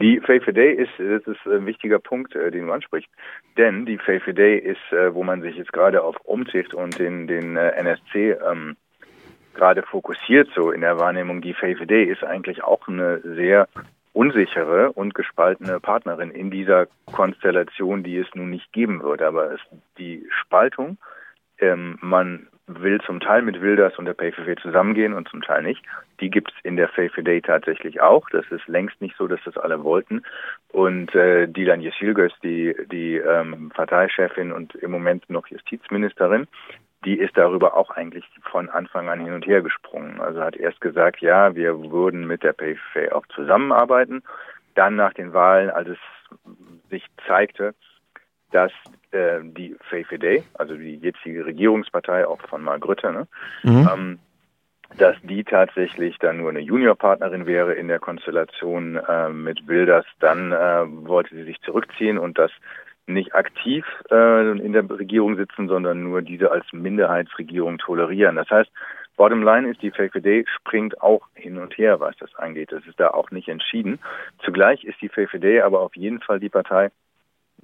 [0.00, 3.10] Die VVD ist, das ist ein wichtiger Punkt, äh, den du ansprichst,
[3.58, 7.56] denn die VVD ist, äh, wo man sich jetzt gerade auf Umzicht und den, den
[7.56, 8.76] äh, NSC ähm,
[9.54, 13.68] gerade fokussiert, so in der Wahrnehmung, die VVD ist eigentlich auch eine sehr
[14.12, 19.22] unsichere und gespaltene Partnerin in dieser Konstellation, die es nun nicht geben wird.
[19.22, 19.60] Aber es,
[19.98, 20.96] die Spaltung,
[21.58, 22.48] ähm, man
[22.78, 25.82] will zum Teil mit Wilders und der PVV zusammengehen und zum Teil nicht.
[26.20, 28.28] Die gibt es in der PVD tatsächlich auch.
[28.30, 30.22] Das ist längst nicht so, dass das alle wollten.
[30.68, 36.46] Und äh, Dilan Yeşilgöz, die, die ähm, Parteichefin und im Moment noch Justizministerin,
[37.04, 40.20] die ist darüber auch eigentlich von Anfang an hin und her gesprungen.
[40.20, 44.22] Also hat erst gesagt, ja, wir würden mit der PVV auch zusammenarbeiten.
[44.74, 45.98] Dann nach den Wahlen, als es
[46.90, 47.74] sich zeigte,
[48.52, 48.72] dass
[49.12, 53.28] äh, die VVD, also die jetzige Regierungspartei auch von Mark Rutte, ne,
[53.62, 53.88] mhm.
[53.92, 54.18] ähm,
[54.96, 60.52] dass die tatsächlich dann nur eine Juniorpartnerin wäre in der Konstellation äh, mit Wilders, dann
[60.52, 62.50] äh, wollte sie sich zurückziehen und das
[63.06, 68.36] nicht aktiv äh, in der Regierung sitzen, sondern nur diese als Minderheitsregierung tolerieren.
[68.36, 68.70] Das heißt,
[69.16, 72.72] Bottom line ist, die VVD springt auch hin und her, was das angeht.
[72.72, 73.98] Das ist da auch nicht entschieden.
[74.42, 76.90] Zugleich ist die VVD aber auf jeden Fall die Partei,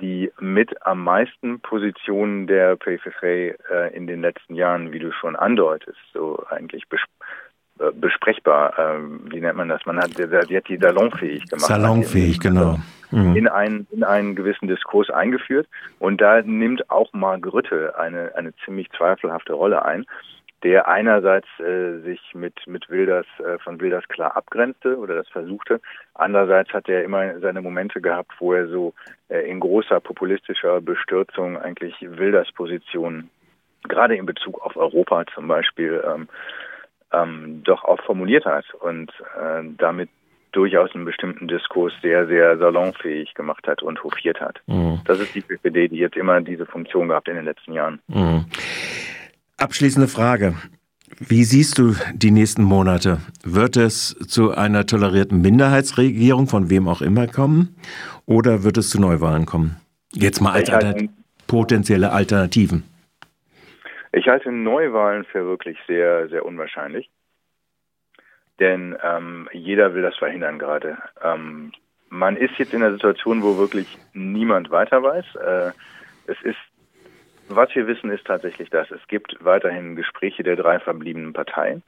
[0.01, 3.57] die mit am meisten Positionen der PVV äh,
[3.94, 7.01] in den letzten Jahren, wie du schon andeutest, so eigentlich bes
[7.78, 8.99] äh, besprechbar, äh,
[9.30, 9.84] wie nennt man das?
[9.84, 11.66] Man hat, die hat die salonfähig gemacht.
[11.66, 12.78] Salonfähig, genau.
[13.11, 13.36] Mhm.
[13.36, 15.68] In, einen, in einen gewissen Diskurs eingeführt.
[15.99, 20.07] Und da nimmt auch Margritte eine, eine ziemlich zweifelhafte Rolle ein
[20.62, 25.80] der einerseits äh, sich mit, mit Wilders, äh, von Wilders klar abgrenzte oder das versuchte.
[26.14, 28.94] Andererseits hat er immer seine Momente gehabt, wo er so
[29.28, 33.30] äh, in großer populistischer Bestürzung eigentlich Wilders Position,
[33.88, 36.28] gerade in Bezug auf Europa zum Beispiel, ähm,
[37.12, 40.09] ähm, doch auch formuliert hat und äh, damit
[40.52, 44.61] durchaus einen bestimmten Diskurs sehr, sehr salonfähig gemacht hat und hofiert hat.
[44.66, 45.00] Mhm.
[45.04, 48.00] Das ist die PPD, die jetzt immer diese Funktion gehabt in den letzten Jahren.
[48.09, 48.46] Mhm.
[49.59, 50.54] Abschließende Frage.
[51.18, 53.20] Wie siehst du die nächsten Monate?
[53.42, 57.74] Wird es zu einer tolerierten Minderheitsregierung von wem auch immer kommen
[58.26, 59.76] oder wird es zu Neuwahlen kommen?
[60.12, 61.09] Jetzt mal als halte,
[61.46, 62.82] potenzielle Alternativen.
[64.12, 67.09] Ich halte Neuwahlen für wirklich sehr, sehr unwahrscheinlich.
[68.61, 70.98] Denn ähm, jeder will das verhindern gerade.
[71.22, 71.72] Ähm,
[72.11, 75.24] man ist jetzt in einer Situation, wo wirklich niemand weiter weiß.
[75.36, 75.72] Äh,
[76.26, 76.59] es ist
[77.49, 78.90] was wir wissen, ist tatsächlich das.
[78.90, 81.82] Es gibt weiterhin Gespräche der drei verbliebenen Parteien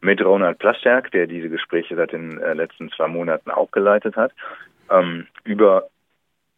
[0.00, 4.32] mit Ronald Plasterk, der diese Gespräche seit den äh, letzten zwei Monaten auch geleitet hat,
[4.90, 5.88] ähm, über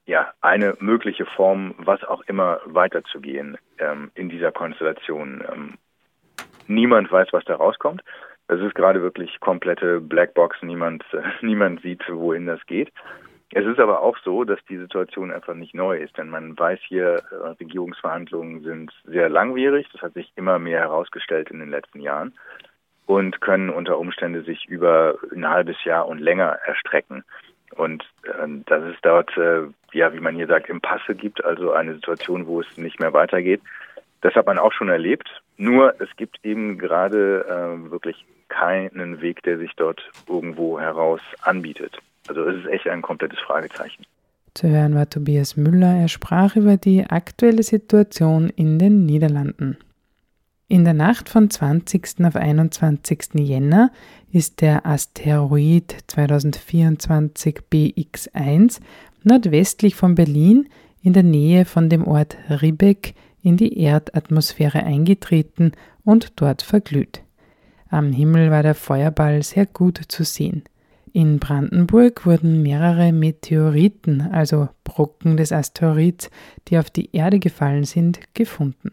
[0.06, 5.42] ja, eine mögliche Form, was auch immer weiterzugehen ähm, in dieser Konstellation.
[5.50, 5.74] Ähm,
[6.66, 8.02] niemand weiß, was da rauskommt.
[8.48, 10.58] Es ist gerade wirklich komplette Blackbox.
[10.62, 12.92] Niemand, äh, niemand sieht, wohin das geht.
[13.56, 16.80] Es ist aber auch so, dass die Situation einfach nicht neu ist, denn man weiß
[16.88, 22.00] hier, äh, Regierungsverhandlungen sind sehr langwierig, das hat sich immer mehr herausgestellt in den letzten
[22.00, 22.34] Jahren
[23.06, 27.22] und können unter Umständen sich über ein halbes Jahr und länger erstrecken.
[27.76, 31.94] Und äh, dass es dort, äh, ja, wie man hier sagt, Impasse gibt, also eine
[31.94, 33.60] Situation, wo es nicht mehr weitergeht,
[34.22, 35.30] das hat man auch schon erlebt.
[35.58, 42.00] Nur es gibt eben gerade äh, wirklich keinen Weg, der sich dort irgendwo heraus anbietet.
[42.28, 44.04] Also es ist echt ein komplettes Fragezeichen.
[44.54, 45.96] Zu hören war Tobias Müller.
[45.96, 49.78] Er sprach über die aktuelle Situation in den Niederlanden.
[50.68, 52.24] In der Nacht von 20.
[52.24, 53.34] auf 21.
[53.34, 53.90] Jänner
[54.32, 58.80] ist der Asteroid 2024 BX1
[59.22, 60.68] nordwestlich von Berlin
[61.02, 65.72] in der Nähe von dem Ort Riebeck in die Erdatmosphäre eingetreten
[66.02, 67.22] und dort verglüht.
[67.90, 70.64] Am Himmel war der Feuerball sehr gut zu sehen.
[71.16, 76.28] In Brandenburg wurden mehrere Meteoriten, also Brocken des Asteroids,
[76.66, 78.90] die auf die Erde gefallen sind, gefunden.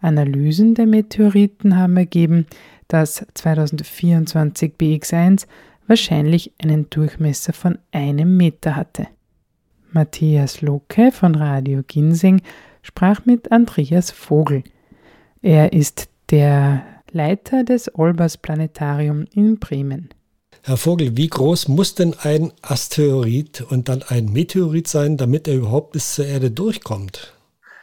[0.00, 2.46] Analysen der Meteoriten haben ergeben,
[2.88, 5.46] dass 2024 BX1
[5.86, 9.06] wahrscheinlich einen Durchmesser von einem Meter hatte.
[9.92, 12.40] Matthias Locke von Radio Ginseng
[12.80, 14.64] sprach mit Andreas Vogel.
[15.42, 20.08] Er ist der Leiter des Olbers Planetarium in Bremen.
[20.62, 25.54] Herr Vogel, wie groß muss denn ein Asteroid und dann ein Meteorit sein, damit er
[25.54, 27.37] überhaupt bis zur Erde durchkommt?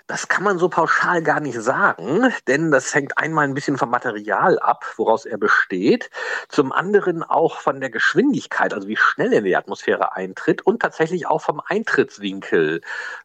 [0.08, 3.90] Das kann man so pauschal gar nicht sagen, denn das hängt einmal ein bisschen vom
[3.90, 6.12] Material ab, woraus er besteht,
[6.48, 10.84] zum anderen auch von der Geschwindigkeit, also wie schnell er in die Atmosphäre eintritt und
[10.84, 12.82] tatsächlich auch vom Eintrittswinkel.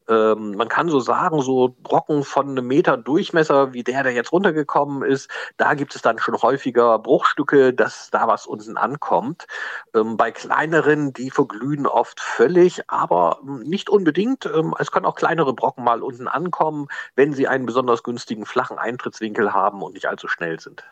[0.08, 4.32] Ähm, man kann so sagen, so Brocken von einem Meter Durchmesser, wie der, der jetzt
[4.32, 9.46] runtergekommen ist, da gibt es dann schon häufiger Bruchstücke, dass da was unten ankommt.
[9.94, 14.46] Ähm, bei kleineren, die verglühen oft völlig, aber nicht unbedingt.
[14.46, 18.46] Ähm, es können auch kleinere Brocken mal unten ankommen kommen, wenn sie einen besonders günstigen
[18.46, 20.84] flachen Eintrittswinkel haben und nicht allzu schnell sind.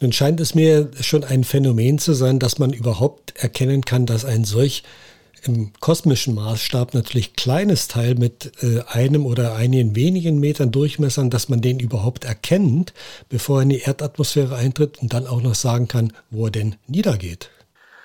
[0.00, 4.26] Nun scheint es mir schon ein Phänomen zu sein, dass man überhaupt erkennen kann, dass
[4.26, 4.82] ein solch
[5.44, 11.48] im kosmischen Maßstab natürlich kleines Teil mit äh, einem oder einigen wenigen Metern Durchmessern, dass
[11.48, 12.92] man den überhaupt erkennt,
[13.28, 16.76] bevor er in die Erdatmosphäre eintritt und dann auch noch sagen kann, wo er denn
[16.86, 17.50] niedergeht.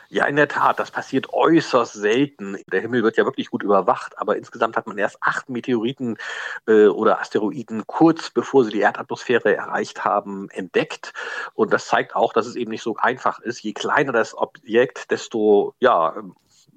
[0.10, 2.58] Ja, in der Tat, das passiert äußerst selten.
[2.72, 6.18] Der Himmel wird ja wirklich gut überwacht, aber insgesamt hat man erst acht Meteoriten
[6.68, 11.14] äh, oder Asteroiden kurz bevor sie die Erdatmosphäre erreicht haben, entdeckt.
[11.54, 13.62] Und das zeigt auch, dass es eben nicht so einfach ist.
[13.62, 16.16] Je kleiner das Objekt, desto ja,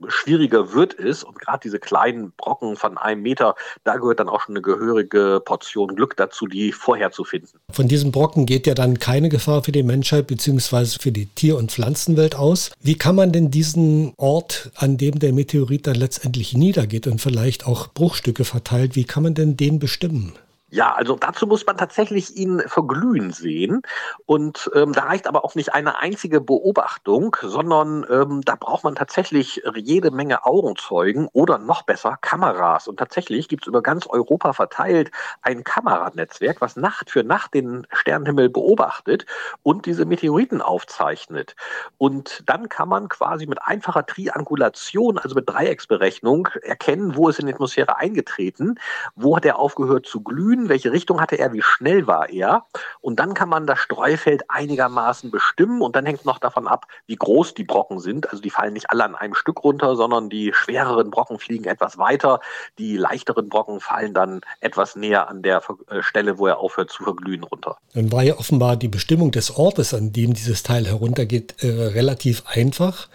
[0.09, 1.25] schwieriger wird es.
[1.25, 5.41] Und gerade diese kleinen Brocken von einem Meter, da gehört dann auch schon eine gehörige
[5.45, 7.59] Portion Glück dazu, die vorher zu finden.
[7.71, 10.99] Von diesen Brocken geht ja dann keine Gefahr für die Menschheit bzw.
[11.01, 12.71] für die Tier- und Pflanzenwelt aus.
[12.81, 17.67] Wie kann man denn diesen Ort, an dem der Meteorit dann letztendlich niedergeht und vielleicht
[17.67, 20.33] auch Bruchstücke verteilt, wie kann man denn den bestimmen?
[20.73, 23.83] Ja, also dazu muss man tatsächlich ihn verglühen sehen.
[24.27, 28.95] Und ähm, da reicht aber auch nicht eine einzige Beobachtung, sondern ähm, da braucht man
[28.95, 32.87] tatsächlich jede Menge Augenzeugen oder noch besser Kameras.
[32.87, 35.11] Und tatsächlich gibt es über ganz Europa verteilt
[35.43, 39.27] ein Kameranetzwerk, was Nacht für Nacht den Sternenhimmel beobachtet
[39.65, 41.57] und diese Meteoriten aufzeichnet.
[41.99, 47.47] Und dann kann man quasi mit einfacher Triangulation, also mit Dreiecksberechnung, erkennen, wo ist in
[47.47, 48.79] die Atmosphäre eingetreten,
[49.17, 52.65] wo hat er aufgehört zu glühen Süden, welche Richtung hatte er, wie schnell war er.
[53.01, 56.87] Und dann kann man das Streufeld einigermaßen bestimmen und dann hängt es noch davon ab,
[57.07, 58.31] wie groß die Brocken sind.
[58.31, 61.99] Also die fallen nicht alle an einem Stück runter, sondern die schwereren Brocken fliegen etwas
[61.99, 62.41] weiter.
[62.79, 67.05] Die leichteren Brocken fallen dann etwas näher an der äh, Stelle, wo er aufhört zu
[67.05, 67.77] verglühen, runter.
[67.95, 72.43] Dann war ja offenbar die Bestimmung des Ortes, an dem dieses Teil heruntergeht, äh, relativ
[72.47, 73.09] einfach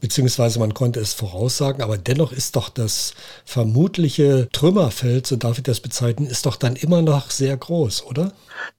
[0.00, 5.64] beziehungsweise man konnte es voraussagen, aber dennoch ist doch das vermutliche Trümmerfeld, so darf ich
[5.64, 8.32] das bezeichnen, ist doch dann immer noch sehr groß, oder?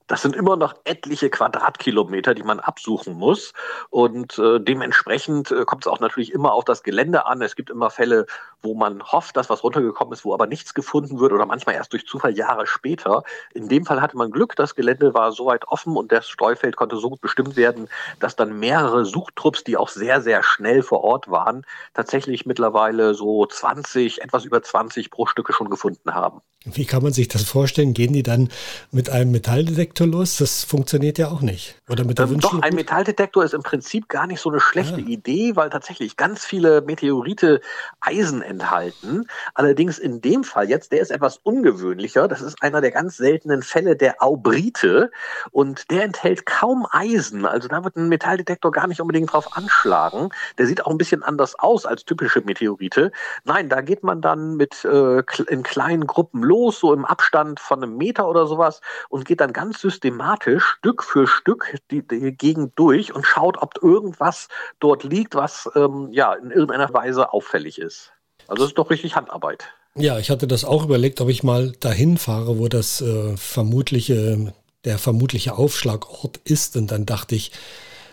[0.08, 3.54] Das sind immer noch etliche Quadratkilometer, die man absuchen muss.
[3.90, 7.42] Und äh, dementsprechend äh, kommt es auch natürlich immer auf das Gelände an.
[7.42, 8.26] Es gibt immer Fälle,
[8.62, 11.94] wo man hofft, dass was runtergekommen ist, wo aber nichts gefunden wird oder manchmal erst
[11.94, 13.24] durch Zufall Jahre später.
[13.54, 16.76] In dem Fall hatte man Glück, das Gelände war so weit offen und das Streufeld
[16.76, 17.88] konnte so gut bestimmt werden,
[18.20, 23.46] dass dann mehrere Suchtrupps, die auch sehr, sehr schnell vor Ort waren, tatsächlich mittlerweile so
[23.46, 26.42] 20, etwas über 20 Bruchstücke schon gefunden haben.
[26.66, 27.94] Wie kann man sich das vorstellen?
[27.94, 28.50] Gehen die dann
[28.92, 29.32] mit einem
[29.72, 30.38] Metalldetektor los?
[30.38, 31.76] Das funktioniert ja auch nicht.
[31.90, 34.96] Oder mit der ähm, Doch, ein Metalldetektor ist im Prinzip gar nicht so eine schlechte
[34.96, 35.08] ah.
[35.08, 37.62] Idee, weil tatsächlich ganz viele Meteorite
[38.02, 39.28] Eisen enthalten.
[39.54, 42.28] Allerdings in dem Fall jetzt, der ist etwas ungewöhnlicher.
[42.28, 45.12] Das ist einer der ganz seltenen Fälle der Aubrite
[45.52, 47.46] und der enthält kaum Eisen.
[47.46, 50.30] Also da wird ein Metalldetektor gar nicht unbedingt drauf anschlagen.
[50.58, 53.12] Der sieht auch ein bisschen anders aus als typische Meteorite.
[53.46, 57.82] Nein, da geht man dann mit äh, in kleinen Gruppen los, so im Abstand von
[57.82, 62.74] einem Meter oder sowas und geht dann ganz systematisch Stück für Stück die, die Gegend
[62.76, 64.48] durch und schaut, ob irgendwas
[64.80, 68.12] dort liegt, was ähm, ja in irgendeiner Weise auffällig ist.
[68.48, 69.66] Also es ist doch richtig Handarbeit.
[69.96, 74.54] Ja, ich hatte das auch überlegt, ob ich mal dahin fahre, wo das äh, vermutliche,
[74.86, 76.78] der vermutliche Aufschlagort ist.
[76.78, 77.52] Und dann dachte ich,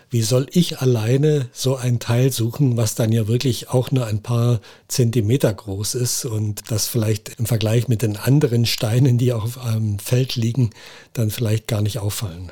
[0.09, 4.21] wie soll ich alleine so ein Teil suchen, was dann ja wirklich auch nur ein
[4.21, 9.63] paar Zentimeter groß ist und das vielleicht im Vergleich mit den anderen Steinen, die auf
[9.63, 10.71] einem Feld liegen,
[11.13, 12.51] dann vielleicht gar nicht auffallen.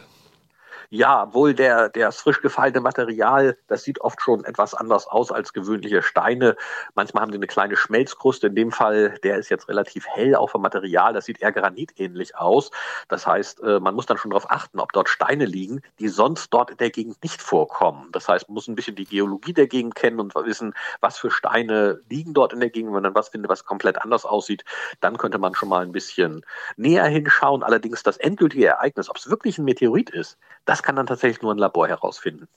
[0.89, 5.51] Ja, wohl der, das frisch gefallene Material, das sieht oft schon etwas anders aus als
[5.51, 6.55] gewöhnliche Steine.
[6.95, 8.47] Manchmal haben die eine kleine Schmelzkruste.
[8.47, 11.11] In dem Fall, der ist jetzt relativ hell auch vom Material.
[11.13, 12.71] Das sieht eher granitähnlich aus.
[13.09, 16.53] Das heißt, äh, man muss dann schon darauf achten, ob dort Steine liegen, die sonst
[16.53, 18.07] dort in der Gegend nicht vorkommen.
[18.13, 21.31] Das heißt, man muss ein bisschen die Geologie der Gegend kennen und wissen, was für
[21.31, 22.89] Steine liegen dort in der Gegend.
[22.89, 24.63] Wenn man dann was findet, was komplett anders aussieht,
[25.01, 26.45] dann könnte man schon mal ein bisschen
[26.77, 27.63] näher hinschauen.
[27.63, 31.41] Allerdings das endgültige Ereignis, ob es wirklich ein Meteorit ist, das das kann dann tatsächlich
[31.41, 32.47] nur ein Labor herausfinden.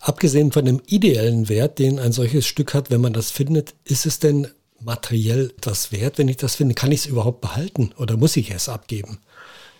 [0.00, 4.06] Abgesehen von dem ideellen Wert, den ein solches Stück hat, wenn man das findet, ist
[4.06, 4.48] es denn
[4.80, 6.74] materiell das wert, wenn ich das finde?
[6.74, 9.18] Kann ich es überhaupt behalten oder muss ich es abgeben?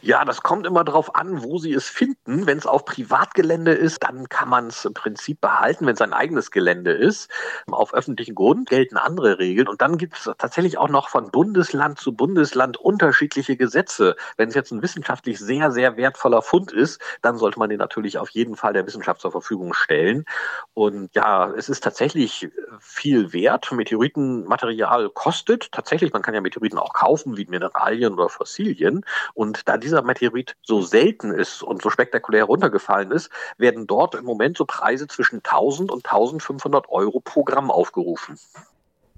[0.07, 2.47] Ja, das kommt immer darauf an, wo Sie es finden.
[2.47, 5.85] Wenn es auf Privatgelände ist, dann kann man es im Prinzip behalten.
[5.85, 7.29] Wenn es ein eigenes Gelände ist,
[7.69, 9.67] auf öffentlichem Grund gelten andere Regeln.
[9.67, 14.15] Und dann gibt es tatsächlich auch noch von Bundesland zu Bundesland unterschiedliche Gesetze.
[14.37, 18.19] Wenn es jetzt ein wissenschaftlich sehr, sehr wertvoller Fund ist, dann sollte man den natürlich
[18.19, 20.25] auf jeden Fall der Wissenschaft zur Verfügung stellen.
[20.73, 22.49] Und ja, es ist tatsächlich
[22.79, 23.73] viel wert.
[23.73, 25.73] Meteoritenmaterial kostet.
[25.73, 29.05] Tatsächlich, man kann ja Meteoriten auch kaufen, wie Mineralien oder Fossilien.
[29.35, 34.25] Und da dieser Meteorit so selten ist und so spektakulär runtergefallen ist, werden dort im
[34.25, 38.39] Moment so Preise zwischen 1000 und 1500 Euro pro Gramm aufgerufen.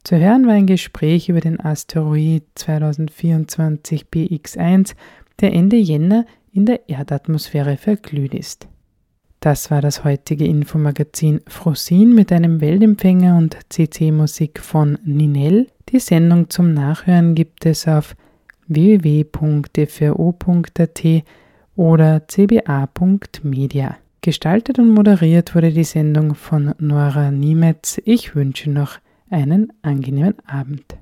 [0.05, 4.95] Zu hören war ein Gespräch über den Asteroid 2024 BX1,
[5.41, 8.68] der Ende Jänner in der Erdatmosphäre verglüht ist.
[9.41, 15.68] Das war das heutige Infomagazin Frosin mit einem Weltempfänger und CC-Musik von Ninel.
[15.91, 18.14] Die Sendung zum Nachhören gibt es auf
[18.69, 20.14] www.fro.at
[21.77, 23.97] oder cba.media.
[24.21, 28.01] Gestaltet und moderiert wurde die Sendung von Nora Niemetz.
[28.05, 28.99] Ich wünsche noch
[29.31, 30.97] einen angenehmen Abend.